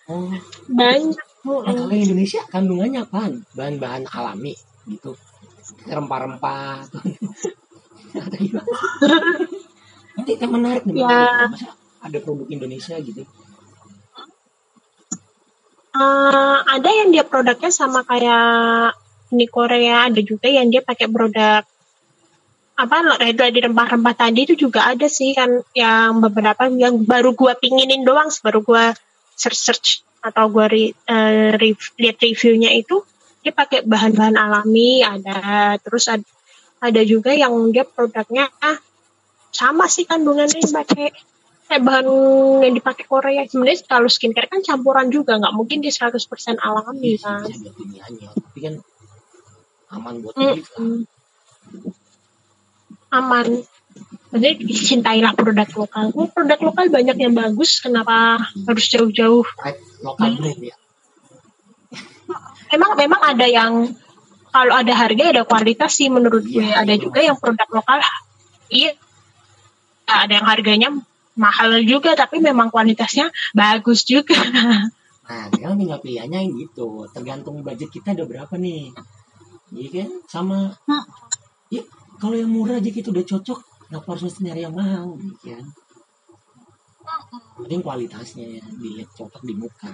[0.05, 0.29] Oh,
[0.69, 1.25] banyak.
[1.41, 3.41] nah, kalau yang Indonesia kandungannya apaan?
[3.57, 4.53] Bahan-bahan alami
[4.85, 5.17] gitu.
[5.89, 6.85] Rempah-rempah.
[10.13, 11.01] Nanti kan menarik nih.
[11.01, 11.49] Ya.
[12.03, 13.25] Ada produk Indonesia gitu.
[15.93, 18.97] Eh, ada yang dia produknya sama kayak
[19.29, 21.61] ini Korea, ada juga yang dia pakai produk
[22.73, 22.95] apa
[23.53, 28.33] di rempah-rempah tadi itu juga ada sih kan yang beberapa yang baru gua pinginin doang
[28.41, 28.97] baru gua
[29.37, 29.87] search search
[30.25, 33.05] atau gua re, eh, rev- lihat reviewnya itu
[33.45, 36.25] dia pakai bahan-bahan alami ada terus ada,
[36.81, 38.81] ada juga yang dia produknya ah,
[39.53, 41.13] sama sih kandungannya pakai
[41.63, 42.07] kayak bahan
[42.61, 46.19] yang dipakai Korea sebenarnya kalau skincare kan campuran juga nggak mungkin dia 100%
[46.59, 48.29] alami Bisa, kan kimianya.
[48.35, 48.75] Tapi kan
[49.93, 50.57] aman buat lah.
[50.57, 51.05] Mm-mm.
[53.13, 53.47] aman
[54.33, 59.45] jadi cintailah produk lokal Oh, produk lokal banyak yang bagus kenapa harus jauh-jauh
[60.01, 60.75] lokal brand ya.
[62.73, 63.93] memang memang ada yang
[64.49, 67.01] kalau ada harga ada kualitas sih menurut gue Iya, ada iya.
[67.01, 68.01] juga yang produk lokal
[68.73, 68.97] iya
[70.09, 70.89] ada yang harganya
[71.35, 74.37] mahal juga tapi memang kualitasnya bagus juga
[75.23, 77.07] Nah, sekarang tinggal pilihannya yang gitu.
[77.15, 78.91] Tergantung budget kita ada berapa nih.
[79.71, 80.09] Iya kan?
[80.27, 80.99] Sama Hmm.
[81.71, 81.79] ya
[82.19, 85.63] kalau yang murah aja kita udah cocok, kenapa harus mesti nyari yang mahal, gitu kan?
[87.55, 89.89] Penting kualitasnya ya, dilihat cocok di muka.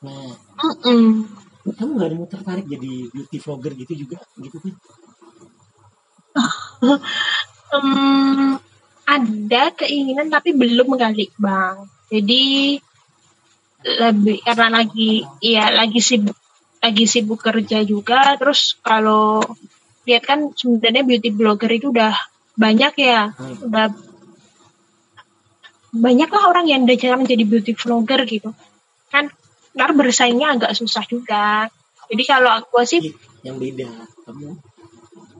[0.00, 0.32] Nah,
[0.64, 1.28] Mm-mm.
[1.68, 4.74] kamu gak ada mau tertarik jadi beauty vlogger gitu juga, gitu kan?
[7.76, 8.56] Em,
[9.08, 11.88] ada keinginan tapi belum kali bang.
[12.12, 12.76] Jadi
[13.78, 16.36] lebih karena lagi ya lagi sibuk
[16.82, 19.40] lagi sibuk kerja juga terus kalau
[20.04, 22.12] lihat kan sebenarnya beauty blogger itu udah
[22.58, 23.70] banyak ya Hmm.
[23.70, 23.86] udah
[25.88, 28.52] banyak lah orang yang udah jarang jadi beauty vlogger gitu.
[29.08, 29.32] Kan
[29.72, 31.72] ntar bersaingnya agak susah juga.
[32.12, 33.14] Jadi kalau aku sih Ih,
[33.46, 33.88] yang beda,
[34.26, 34.52] kamu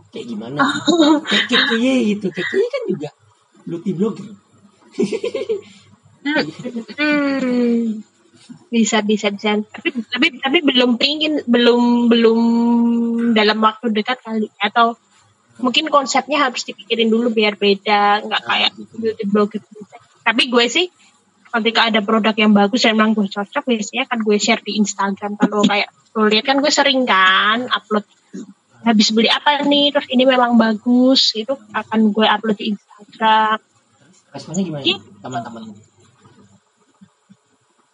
[0.08, 0.56] kayak gimana?
[1.28, 3.08] kayak gitu, keke kan juga
[3.68, 4.32] beauty blogger.
[6.98, 8.00] Hmm,
[8.72, 9.60] bisa bisa bisa.
[9.60, 12.40] Tapi tapi tapi belum pingin belum belum
[13.36, 14.48] dalam waktu dekat kali.
[14.56, 14.96] Atau
[15.60, 19.60] mungkin konsepnya harus dipikirin dulu biar beda nggak kayak beauty blogger.
[20.24, 20.88] Tapi gue sih
[21.48, 25.36] ketika ada produk yang bagus dan memang gue cocok biasanya kan gue share di Instagram.
[25.36, 28.04] Kalau kayak lo lihat kan gue sering kan upload
[28.82, 32.87] habis beli apa nih terus ini memang bagus itu akan gue upload di Instagram
[34.28, 34.96] Responnya gimana Iya.
[35.22, 35.62] teman-teman?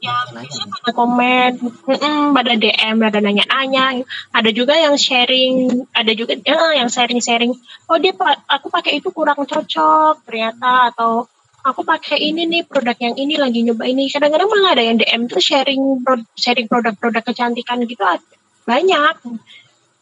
[0.05, 4.05] ya biasanya pada komen mm-mm, pada DM ada nanya-nanya.
[4.37, 7.57] Ada juga yang sharing ada juga eh, yang sharing-sharing.
[7.88, 8.12] Oh dia
[8.45, 11.25] aku pakai itu kurang cocok ternyata atau
[11.64, 14.05] aku pakai ini nih produk yang ini lagi nyoba ini.
[14.12, 16.05] Kadang-kadang malah ada yang DM tuh sharing
[16.37, 18.21] sharing produk-produk kecantikan gitu ada-
[18.69, 19.14] banyak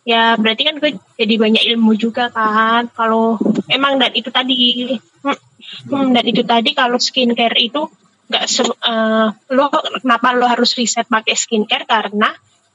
[0.03, 2.91] ya berarti kan gue jadi banyak ilmu juga kan.
[2.91, 3.39] Kalau
[3.71, 4.55] emang dan itu tadi
[4.99, 5.39] hmm,
[5.91, 7.87] hmm, dan itu tadi kalau skincare itu
[8.33, 9.65] nggak eh, lo
[10.01, 11.87] kenapa lo harus riset pakai skincare?
[11.87, 12.31] Karena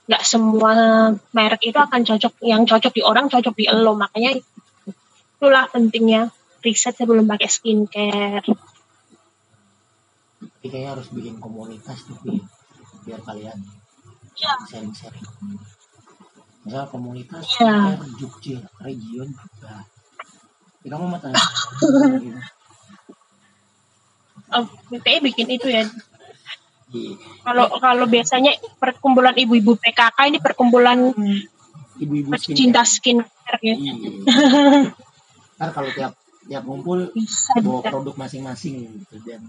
[0.07, 0.73] nggak semua
[1.35, 3.93] merek itu akan cocok yang cocok di orang cocok di lo.
[3.99, 4.39] Makanya
[5.37, 6.31] itulah pentingnya
[6.63, 8.47] riset sebelum pakai skincare.
[10.37, 12.17] Tapi kayaknya harus bikin komunitas tuh
[13.07, 13.57] biar kalian
[14.37, 15.25] ya sharing-sharing.
[16.67, 17.95] Misal komunitas Iya.
[17.95, 18.03] ya.
[18.19, 19.73] Jogja, region juga.
[20.83, 21.39] Ya, kamu mau tanya?
[24.47, 25.83] Oh, BPE bikin itu ya
[26.87, 27.19] Iya.
[27.43, 31.11] kalau kalau biasanya perkumpulan ibu-ibu PKK ini perkumpulan
[31.97, 33.93] Ibu-ibu pecinta skincare ya Iya.
[35.59, 36.15] ntar kalau tiap
[36.47, 39.43] tiap ngumpul bisa bawa bisa produk masing-masing gitu dan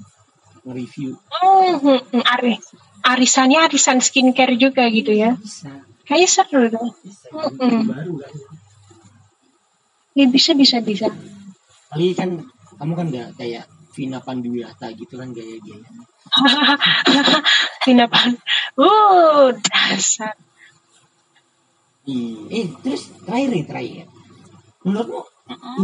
[0.67, 2.59] nge-review Hmm, hmm, hmm, aris
[3.07, 6.89] arisannya arisan skincare juga gitu ya bisa kayak seru tuh.
[7.61, 8.33] Jadi baru kan.
[10.17, 11.13] Ya bisa bisa bisa.
[11.93, 12.43] Kali kan
[12.81, 15.83] kamu kan nggak kayak Vina Panduwirata gitu kan gaya-gaya
[17.83, 18.19] kenapa
[18.83, 20.37] uh dasar.
[22.09, 22.41] Iya.
[22.49, 24.07] eh terus terakhir nih terakhir.
[24.85, 25.21] Menurutmu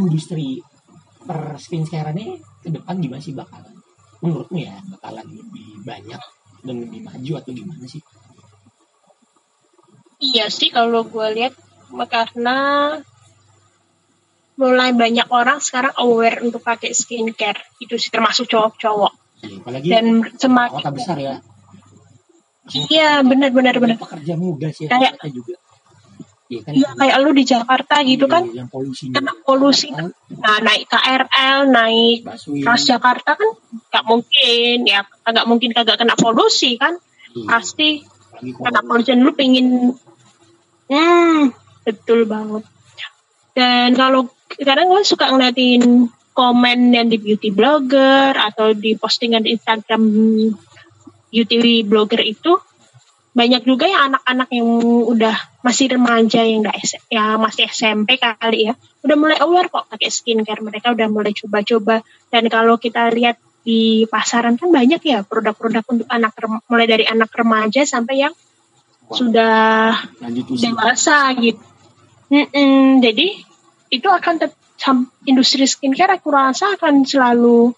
[0.01, 0.61] industri
[1.25, 3.77] per skincare ini ke depan gimana sih bakalan?
[4.25, 6.23] Menurutmu ya bakalan lebih banyak
[6.65, 8.01] dan lebih maju atau gimana sih
[10.25, 11.53] Iya sih kalau gue lihat
[12.09, 12.57] karena
[14.55, 17.61] mulai banyak orang sekarang aware untuk pakai skincare.
[17.83, 19.13] Itu sih termasuk cowok-cowok.
[19.45, 21.35] Iya, apalagi dan kota semakin besar ya.
[22.73, 25.55] Iya benar-benar benar pekerja muda sih Kayak- ternyata juga.
[26.49, 26.73] Iya kan?
[26.77, 28.43] Iya kayak lu di Jakarta gitu kan.
[28.49, 29.89] Iya, yang polusinya kena polusi.
[29.93, 32.19] Nah naik KRL naik
[32.65, 33.49] Transjakarta kan
[33.93, 35.01] nggak mungkin ya.
[35.25, 36.97] Nggak mungkin kagak kena polusi kan.
[37.37, 37.89] Iya, pasti
[38.39, 39.13] kena kota polusi.
[39.17, 39.93] Lu pengen
[40.89, 41.53] hmm
[41.85, 42.65] betul banget
[43.55, 49.55] dan kalau kadang gue suka ngeliatin komen yang di beauty blogger atau di postingan di
[49.55, 50.03] Instagram
[51.31, 52.59] beauty blogger itu
[53.35, 54.69] banyak juga yang anak-anak yang
[55.11, 60.07] udah masih remaja yang S- ya masih SMP kali ya udah mulai aware kok pakai
[60.07, 65.83] skincare mereka udah mulai coba-coba dan kalau kita lihat di pasaran kan banyak ya produk-produk
[65.89, 66.37] untuk anak
[66.69, 68.35] mulai dari anak remaja sampai yang.
[69.13, 71.61] Sudah lanjut usia dewasa gitu.
[72.33, 73.27] Mm-mm, jadi
[73.93, 77.73] itu akan tet- sam- industri skincare aku rasa akan selalu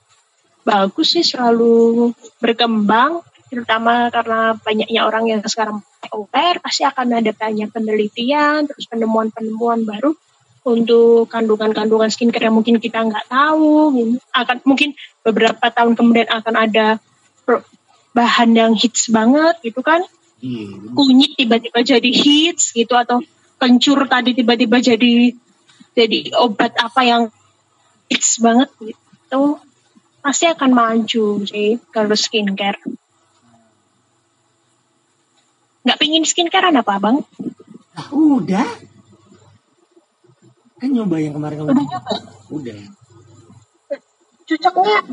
[0.62, 2.10] bagus sih, selalu
[2.42, 9.86] berkembang, terutama karena banyaknya orang yang sekarang aware, pasti akan ada banyak penelitian, terus penemuan-penemuan
[9.86, 10.14] baru
[10.66, 13.94] untuk kandungan-kandungan skincare yang mungkin kita nggak tahu,
[14.34, 16.98] akan mungkin beberapa tahun kemudian akan ada
[18.16, 20.00] bahan yang hits banget gitu kan
[20.46, 20.66] iya.
[20.94, 23.18] Kunyit tiba-tiba jadi hits gitu atau
[23.59, 25.35] kencur tadi tiba-tiba jadi
[25.96, 27.22] jadi obat apa yang
[28.06, 29.59] hits banget gitu.
[30.22, 32.78] Pasti akan maju sih kalau skincare.
[35.87, 37.16] Nggak pingin skincare apa bang?
[37.94, 38.66] Ah udah.
[40.76, 42.12] Kan nyoba yang kemarin kamu Udah nyoba?
[42.52, 42.80] udah.
[44.46, 45.04] Cocok nggak?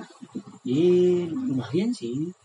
[0.64, 2.36] Iya, lumayan sih.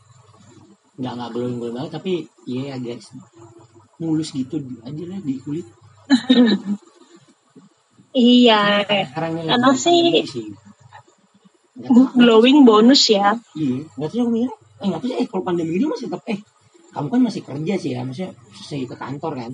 [0.98, 2.12] Nggak nggak glowing glowing banget, tapi
[2.44, 2.98] iya agak
[3.98, 5.66] mulus gitu aja lah di kulit.
[8.14, 8.82] iya
[9.14, 10.46] Karena sih- sih.
[12.18, 14.50] Glowing bonus ya Iya, nggak tahu mikirnya.
[14.82, 16.38] Eh nggak tahu eh kalau pandemi ini masih tetap eh
[16.88, 19.52] kamu kan masih kerja sih ya, maksudnya selesai ke kantor kan.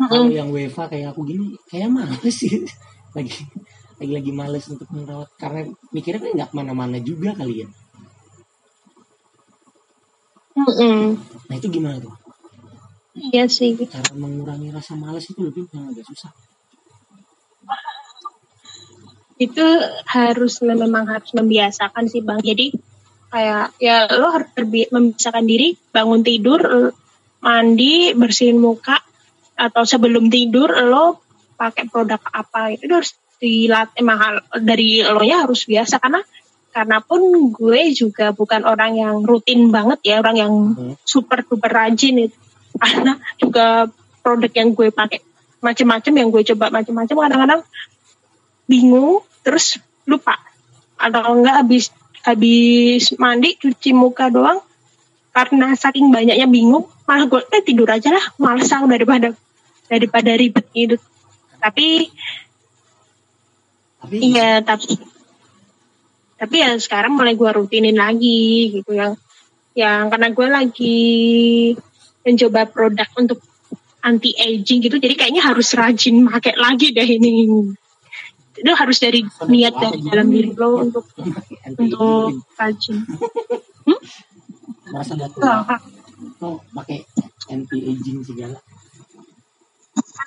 [0.00, 2.64] Kalau yang WFA kayak aku gini, kayak males sih.
[3.16, 3.42] Lagi
[4.00, 5.60] lagi lagi males untuk merawat karena
[5.90, 7.68] mikirnya kan nggak ke mana-mana juga kali ya.
[10.58, 11.18] Mm-mm.
[11.46, 12.14] Nah itu gimana tuh?
[13.20, 16.32] iya sih Cara mengurangi rasa males itu lebih yang agak susah.
[19.40, 19.64] itu
[20.04, 22.76] harus memang harus membiasakan sih bang jadi
[23.32, 24.52] kayak ya lo harus
[24.92, 26.92] membiasakan diri bangun tidur
[27.40, 29.00] mandi bersihin muka
[29.56, 31.24] atau sebelum tidur lo
[31.56, 36.20] pakai produk apa itu harus dilatih mahal dari lo nya harus biasa karena
[36.70, 40.94] karena pun gue juga bukan orang yang rutin banget ya orang yang Hmm.
[41.02, 42.36] super duper rajin itu.
[42.80, 43.90] Karena juga
[44.22, 45.20] produk yang gue pakai
[45.60, 47.62] macam-macam yang gue coba macam-macam kadang-kadang
[48.70, 50.38] bingung terus lupa.
[50.96, 51.90] Atau enggak habis
[52.22, 54.60] habis mandi cuci muka doang
[55.30, 59.32] karena saking banyaknya bingung malah gue eh tidur aja lah malas daripada
[59.86, 60.96] daripada ribet gitu
[61.62, 62.10] tapi
[64.00, 64.96] Tapi iya tapi
[66.40, 69.12] tapi ya sekarang mulai gue rutinin lagi gitu yang
[69.76, 71.00] yang karena gue lagi
[72.24, 73.44] mencoba produk untuk
[74.00, 77.68] anti aging gitu jadi kayaknya harus rajin pakai lagi deh ini.
[78.56, 81.04] Itu harus dari niat dari dalam diri lo untuk
[81.76, 83.04] untuk rajin.
[84.90, 85.80] Merasa udah tua Wah,
[86.40, 87.04] tuh pakai
[87.52, 88.56] anti aging segala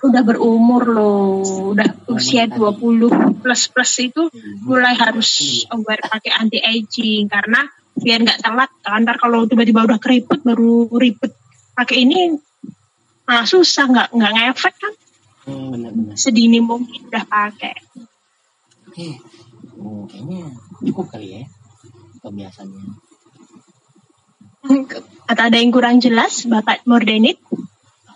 [0.04, 1.42] udah berumur loh.
[1.72, 4.28] Udah usia 20 plus plus itu
[4.64, 9.02] mulai harus aware pakai anti aging karena biar nggak telat kan.
[9.08, 11.32] Ntar kalau tiba-tiba udah keriput baru ribet.
[11.74, 12.36] Pakai ini
[13.24, 14.94] nah susah nggak nggak ngefek kan.
[15.44, 16.16] Hmm, benar-benar.
[16.20, 17.76] Sedini mungkin udah pakai.
[18.92, 19.08] Oke.
[19.80, 21.44] Oh, kayaknya cukup kali ya
[22.24, 23.14] kebiasaannya
[25.28, 27.36] atau ada yang kurang jelas bapak Mordenit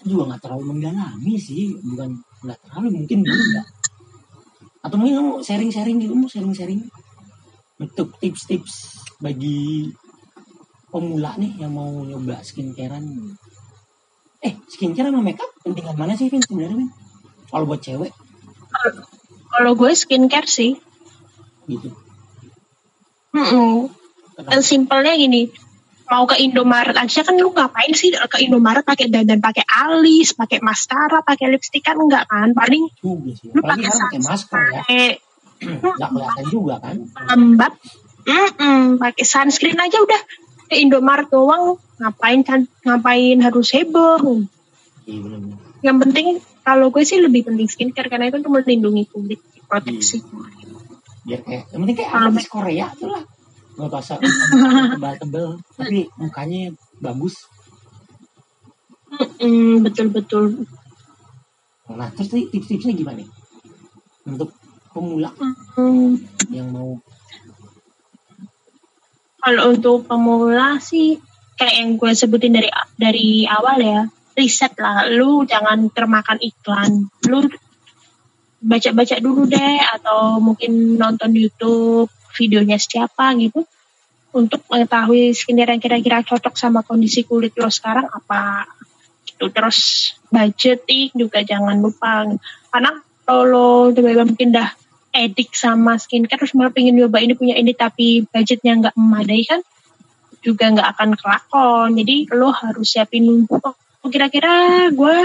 [0.08, 1.76] juga nggak terlalu mendalami sih.
[1.78, 2.10] Bukan
[2.48, 3.68] nggak terlalu mungkin dulu nggak.
[4.88, 6.82] Atau mungkin kamu sharing-sharing gitu mau sharing-sharing.
[7.78, 9.92] Untuk tips-tips bagi
[10.90, 13.06] pemula nih yang mau nyoba skincarean.
[14.42, 16.92] Eh skincare sama makeup pentingan mana sih Vin sebenarnya Vin?
[17.52, 18.12] Kalau buat cewek?
[19.52, 20.78] Kalau gue skincare sih.
[21.68, 21.92] gitu.
[23.36, 23.92] Mm-mm.
[24.38, 25.52] Dan simpelnya gini,
[26.08, 30.64] mau ke Indomaret aja kan lu ngapain sih ke Indomaret pakai dandan pakai alis, pakai
[30.64, 32.56] maskara, pakai lipstick kan enggak kan?
[32.56, 33.52] Paling juga sih.
[33.52, 34.82] lu pakai masker ya.
[34.88, 35.06] Pakai
[35.84, 36.96] nggak kelihatan juga kan?
[37.04, 37.74] Lembab,
[38.28, 40.22] Mm-mm, pakai sunscreen aja udah.
[40.68, 41.80] Ke Indomaret doang.
[42.00, 42.68] Ngapain kan?
[42.84, 44.44] Ngapain harus heboh?
[45.08, 45.40] iya benar
[45.80, 46.28] Yang penting
[46.68, 49.40] kalau gue sih lebih penting skincare karena itu untuk melindungi kulit,
[49.72, 50.20] proteksi.
[51.28, 53.24] biar kayak yang penting kayak artis Korea tuh lah
[53.78, 54.22] nggak pasang
[54.98, 55.48] tebal-tebal
[55.78, 57.36] tapi mukanya bagus
[59.40, 60.68] Mm, betul-betul.
[61.88, 63.30] nah terus nih tips-tipsnya gimana nih
[64.28, 64.52] untuk
[64.92, 65.32] pemula
[65.74, 66.20] Hmm.
[66.52, 67.00] yang mau
[69.38, 71.16] Kalau untuk pemula sih
[71.56, 72.68] kayak yang gue sebutin dari
[73.00, 74.00] dari awal ya,
[74.36, 75.08] riset lah.
[75.08, 77.08] Lu jangan termakan iklan.
[77.32, 77.48] Lu
[78.60, 83.66] baca-baca dulu deh atau mungkin nonton YouTube videonya siapa gitu
[84.38, 88.70] untuk mengetahui skincare yang kira-kira cocok sama kondisi kulit lo sekarang apa
[89.26, 89.50] gitu.
[89.50, 92.30] Terus budgeting juga jangan lupa.
[92.70, 92.92] Karena
[93.26, 94.70] kalau lo tiba-tiba mungkin dah
[95.18, 99.62] edik sama skincare terus malah pengen nyoba ini punya ini tapi budgetnya nggak memadai kan
[100.46, 101.90] juga nggak akan kelakon.
[101.98, 103.76] Jadi lo harus siapin oh,
[104.08, 105.18] kira-kira gue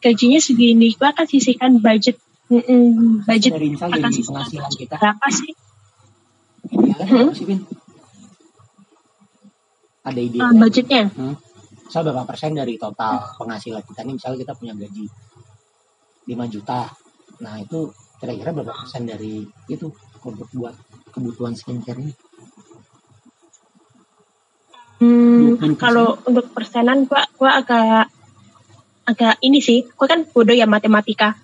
[0.00, 2.20] gajinya segini gue akan sisihkan budget.
[2.46, 4.94] Mm-mm, budget dari misal akan sisihkan kita.
[5.02, 5.50] Berapa sih
[6.68, 7.32] idealnya Hmm?
[7.32, 7.60] sih Vin?
[10.02, 11.10] ada ide uh, budgetnya
[11.86, 15.06] misal berapa persen dari total penghasilan kita nih misalnya kita punya gaji
[16.26, 16.90] 5 juta
[17.38, 19.86] nah itu kira-kira berapa persen dari itu
[20.22, 20.74] untuk buat
[21.10, 22.12] kebutuhan skincare ini
[24.96, 25.76] Hmm, 20%.
[25.76, 28.08] kalau untuk persenan gua gua agak
[29.04, 31.36] agak ini sih, gua kan bodoh ya matematika.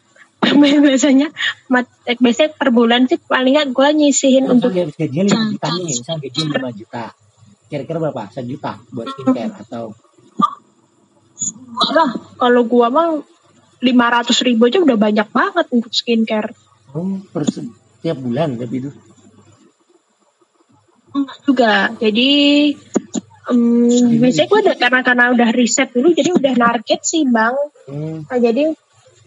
[0.86, 1.28] biasanya
[1.72, 5.66] mat, eh, biasanya per bulan sih paling nggak gua nyisihin Nah, untuk gajinya 5 juta
[5.72, 7.04] nih misal gajinya 5 juta
[7.72, 8.22] kira-kira berapa?
[8.28, 9.84] 1 juta buat skincare atau
[11.92, 13.08] lah kalau gua mah
[13.82, 16.54] 500 ribu aja udah banyak banget untuk skincare.
[16.94, 18.90] oh, per setiap bulan tapi itu
[21.12, 21.74] Enggak juga.
[22.00, 22.30] Jadi
[23.52, 27.52] em, biasanya gua udah karena karena udah riset dulu jadi udah target sih bang.
[27.88, 28.72] hmm, Nah, jadi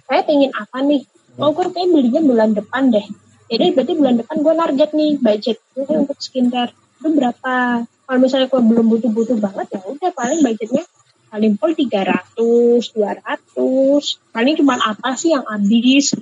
[0.06, 1.02] saya pengen apa nih?
[1.36, 3.06] Oh, gue pengen belinya bulan depan deh.
[3.46, 7.86] Jadi berarti bulan depan gue target nih budget gue untuk skincare itu berapa?
[7.86, 10.84] Kalau misalnya gue belum butuh-butuh banget ya udah paling budgetnya
[11.30, 14.32] paling pol 300, 200.
[14.32, 16.16] Paling cuma apa sih yang habis?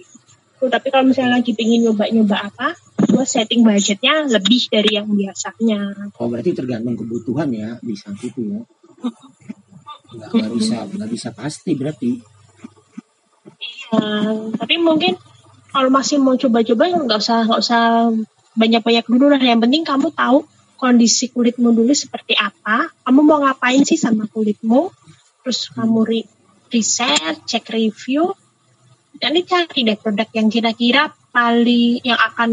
[0.58, 6.10] Tuh, tapi kalau misalnya lagi pengen nyoba-nyoba apa, gue setting budgetnya lebih dari yang biasanya.
[6.18, 8.62] oh berarti tergantung kebutuhan ya di saat itu ya
[10.14, 12.12] nggak nggak bisa nggak bisa pasti berarti
[13.94, 15.14] Nah, tapi mungkin
[15.70, 17.84] kalau masih mau coba-coba nggak usah nggak usah
[18.58, 19.42] banyak-banyak dulu lah.
[19.42, 20.46] Yang penting kamu tahu
[20.78, 22.90] kondisi kulitmu dulu seperti apa.
[23.06, 24.90] Kamu mau ngapain sih sama kulitmu?
[25.46, 26.30] Terus kamu ri-
[26.74, 28.34] riset, cek review,
[29.22, 32.52] dan cari deh produk yang kira-kira paling yang akan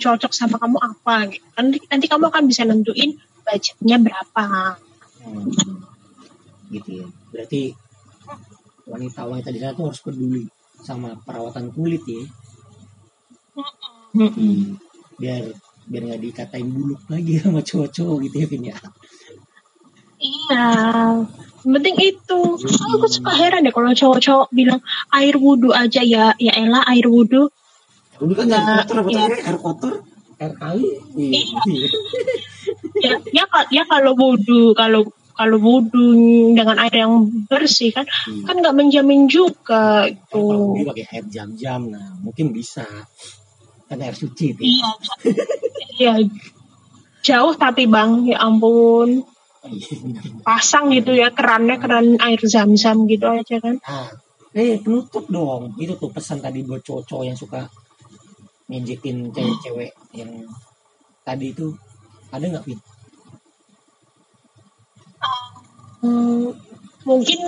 [0.00, 1.16] cocok sama kamu apa.
[1.32, 1.44] Gitu.
[1.56, 4.76] Nanti, nanti kamu akan bisa nentuin budgetnya berapa.
[5.18, 5.50] Hmm,
[6.68, 7.72] gitu ya berarti
[8.88, 10.44] wanita-wanita di sana tuh harus peduli
[10.86, 12.22] sama perawatan kulit ya
[14.18, 14.74] Hmm,
[15.20, 15.52] biar
[15.86, 18.76] biar nggak dikatain buluk lagi sama cowok-cowok gitu ya Vin ya
[20.18, 20.66] Iya,
[21.62, 22.40] penting itu.
[22.58, 24.82] Oh, aku suka heran deh kalau cowok-cowok bilang
[25.14, 27.46] air wudhu aja ya, ya elah air wudhu.
[28.18, 29.22] dulu kan Ya, air kotor apa iya.
[29.30, 29.38] tuh?
[29.46, 29.92] air kotor
[30.42, 31.60] air kali iya.
[32.98, 35.06] Ya, ya, ka- ya kalau wudhu, kalau
[35.38, 36.10] kalau wudhu
[36.52, 37.14] dengan air yang
[37.46, 38.42] bersih kan, Hmm.
[38.42, 40.82] kan nggak menjamin juga kalau itu.
[40.82, 42.82] dia pakai air jam-jam nah mungkin bisa
[43.86, 44.90] kan air suci itu Iya,
[45.96, 46.12] iya.
[47.18, 49.22] Jauh tapi bang, ya ampun.
[50.42, 53.76] Pasang gitu ya kerannya keran air zam-zam gitu aja kan.
[53.82, 54.08] Nah,
[54.54, 55.74] eh penutup dong.
[55.76, 57.66] Itu tuh pesan tadi buat cowok-cowok yang suka
[58.66, 60.30] ngejekin cewek-cewek yang
[61.22, 61.74] tadi itu
[62.30, 62.78] ada nggak Vin?
[65.98, 66.54] Hmm,
[67.02, 67.40] mungkin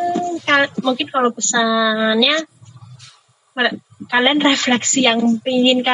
[0.83, 2.47] mungkin kalau pesannya
[4.09, 5.85] kalian refleksi yang ingin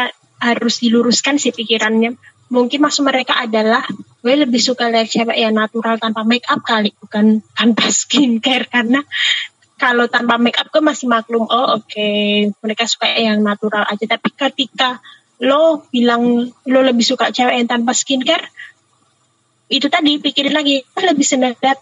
[0.41, 2.17] harus diluruskan sih pikirannya.
[2.47, 3.83] Mungkin maksud mereka adalah
[4.23, 8.71] gue lebih suka lihat cewek yang natural tanpa make up kali bukan tanpa skincare.
[8.71, 9.03] Karena
[9.77, 12.09] kalau tanpa make up gue masih maklum oh oke
[12.63, 14.05] mereka suka yang natural aja.
[14.07, 15.03] Tapi ketika
[15.43, 18.49] lo bilang lo lebih suka cewek yang tanpa skincare
[19.67, 21.79] itu tadi pikirin lagi lebih seneng liat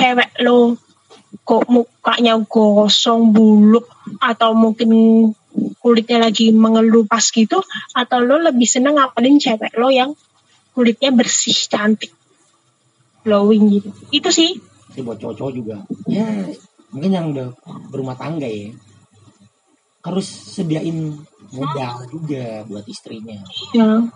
[0.00, 0.80] cewek lo
[1.44, 3.84] kok mukanya gosong buluk
[4.24, 4.90] atau mungkin
[5.78, 7.60] kulitnya lagi mengelupas gitu
[7.92, 10.16] atau lo lebih seneng ngapalin cewek lo yang
[10.72, 12.16] kulitnya bersih cantik
[13.20, 13.90] glowing gitu.
[14.10, 14.56] Itu sih.
[14.90, 15.76] Sih buat cowok-cowok juga.
[16.08, 16.26] Ya
[16.90, 17.52] mungkin yang udah
[17.92, 18.72] berumah tangga ya.
[20.00, 21.12] Harus sediain
[21.52, 23.44] modal juga buat istrinya.
[23.76, 24.08] Ya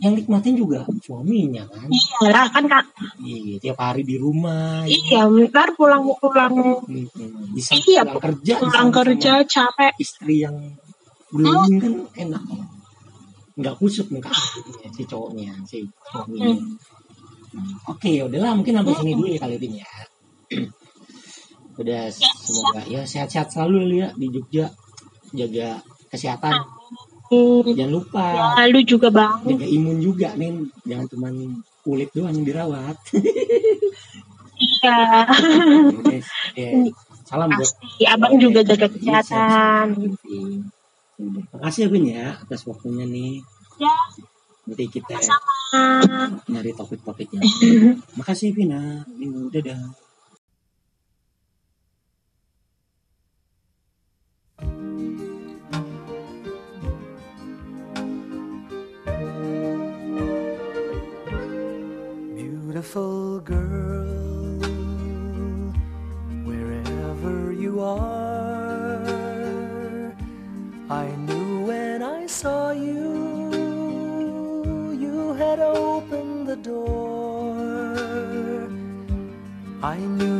[0.00, 1.84] yang nikmatin juga suaminya kan?
[1.92, 2.84] Iyalah kan kak.
[3.20, 4.88] Iya tiap hari di rumah.
[4.88, 4.96] Ya.
[4.96, 6.80] iya ntar pulang pulang.
[6.88, 7.52] Mm-mm.
[7.52, 9.92] Di saat Iya, pulang kerja pulang kerja capek.
[10.00, 10.56] istri yang
[11.28, 12.42] glowing kan enak.
[13.60, 15.78] Nggak kusut muka jadinya, si cowoknya si
[16.08, 16.56] suaminya.
[17.92, 19.88] Oke ya udahlah mungkin sampai sini dulu ya kali ini ya.
[21.80, 24.72] Udah semoga ya sehat-sehat selalu lu ya di Jogja.
[25.30, 25.78] Jaga
[26.10, 26.79] kesehatan
[27.30, 28.24] jangan lupa.
[28.58, 31.28] Ya, lu juga bang jaga imun juga nih jangan cuma
[31.86, 32.96] kulit doang yang dirawat.
[34.60, 35.24] Iya.
[37.24, 37.70] Salam buat
[38.10, 40.18] abang juga jaga kesehatan.
[41.54, 43.38] Makasih ya Bin ya atas waktunya nih.
[43.78, 43.94] ya.
[44.66, 45.56] Nanti kita sama
[46.50, 47.40] nyari topik-topiknya.
[48.18, 49.06] Makasih Vina.
[49.16, 50.09] Minggu dadah.
[62.80, 64.56] Beautiful girl,
[66.48, 69.04] wherever you are,
[70.88, 73.76] I knew when I saw you,
[74.98, 77.52] you had opened the door.
[79.82, 80.39] I knew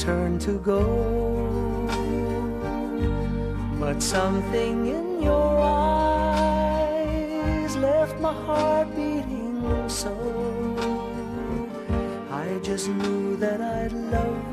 [0.00, 0.80] turned to go.
[3.78, 10.16] But something in your eyes left my heart beating so.
[12.30, 14.49] I just knew that I'd love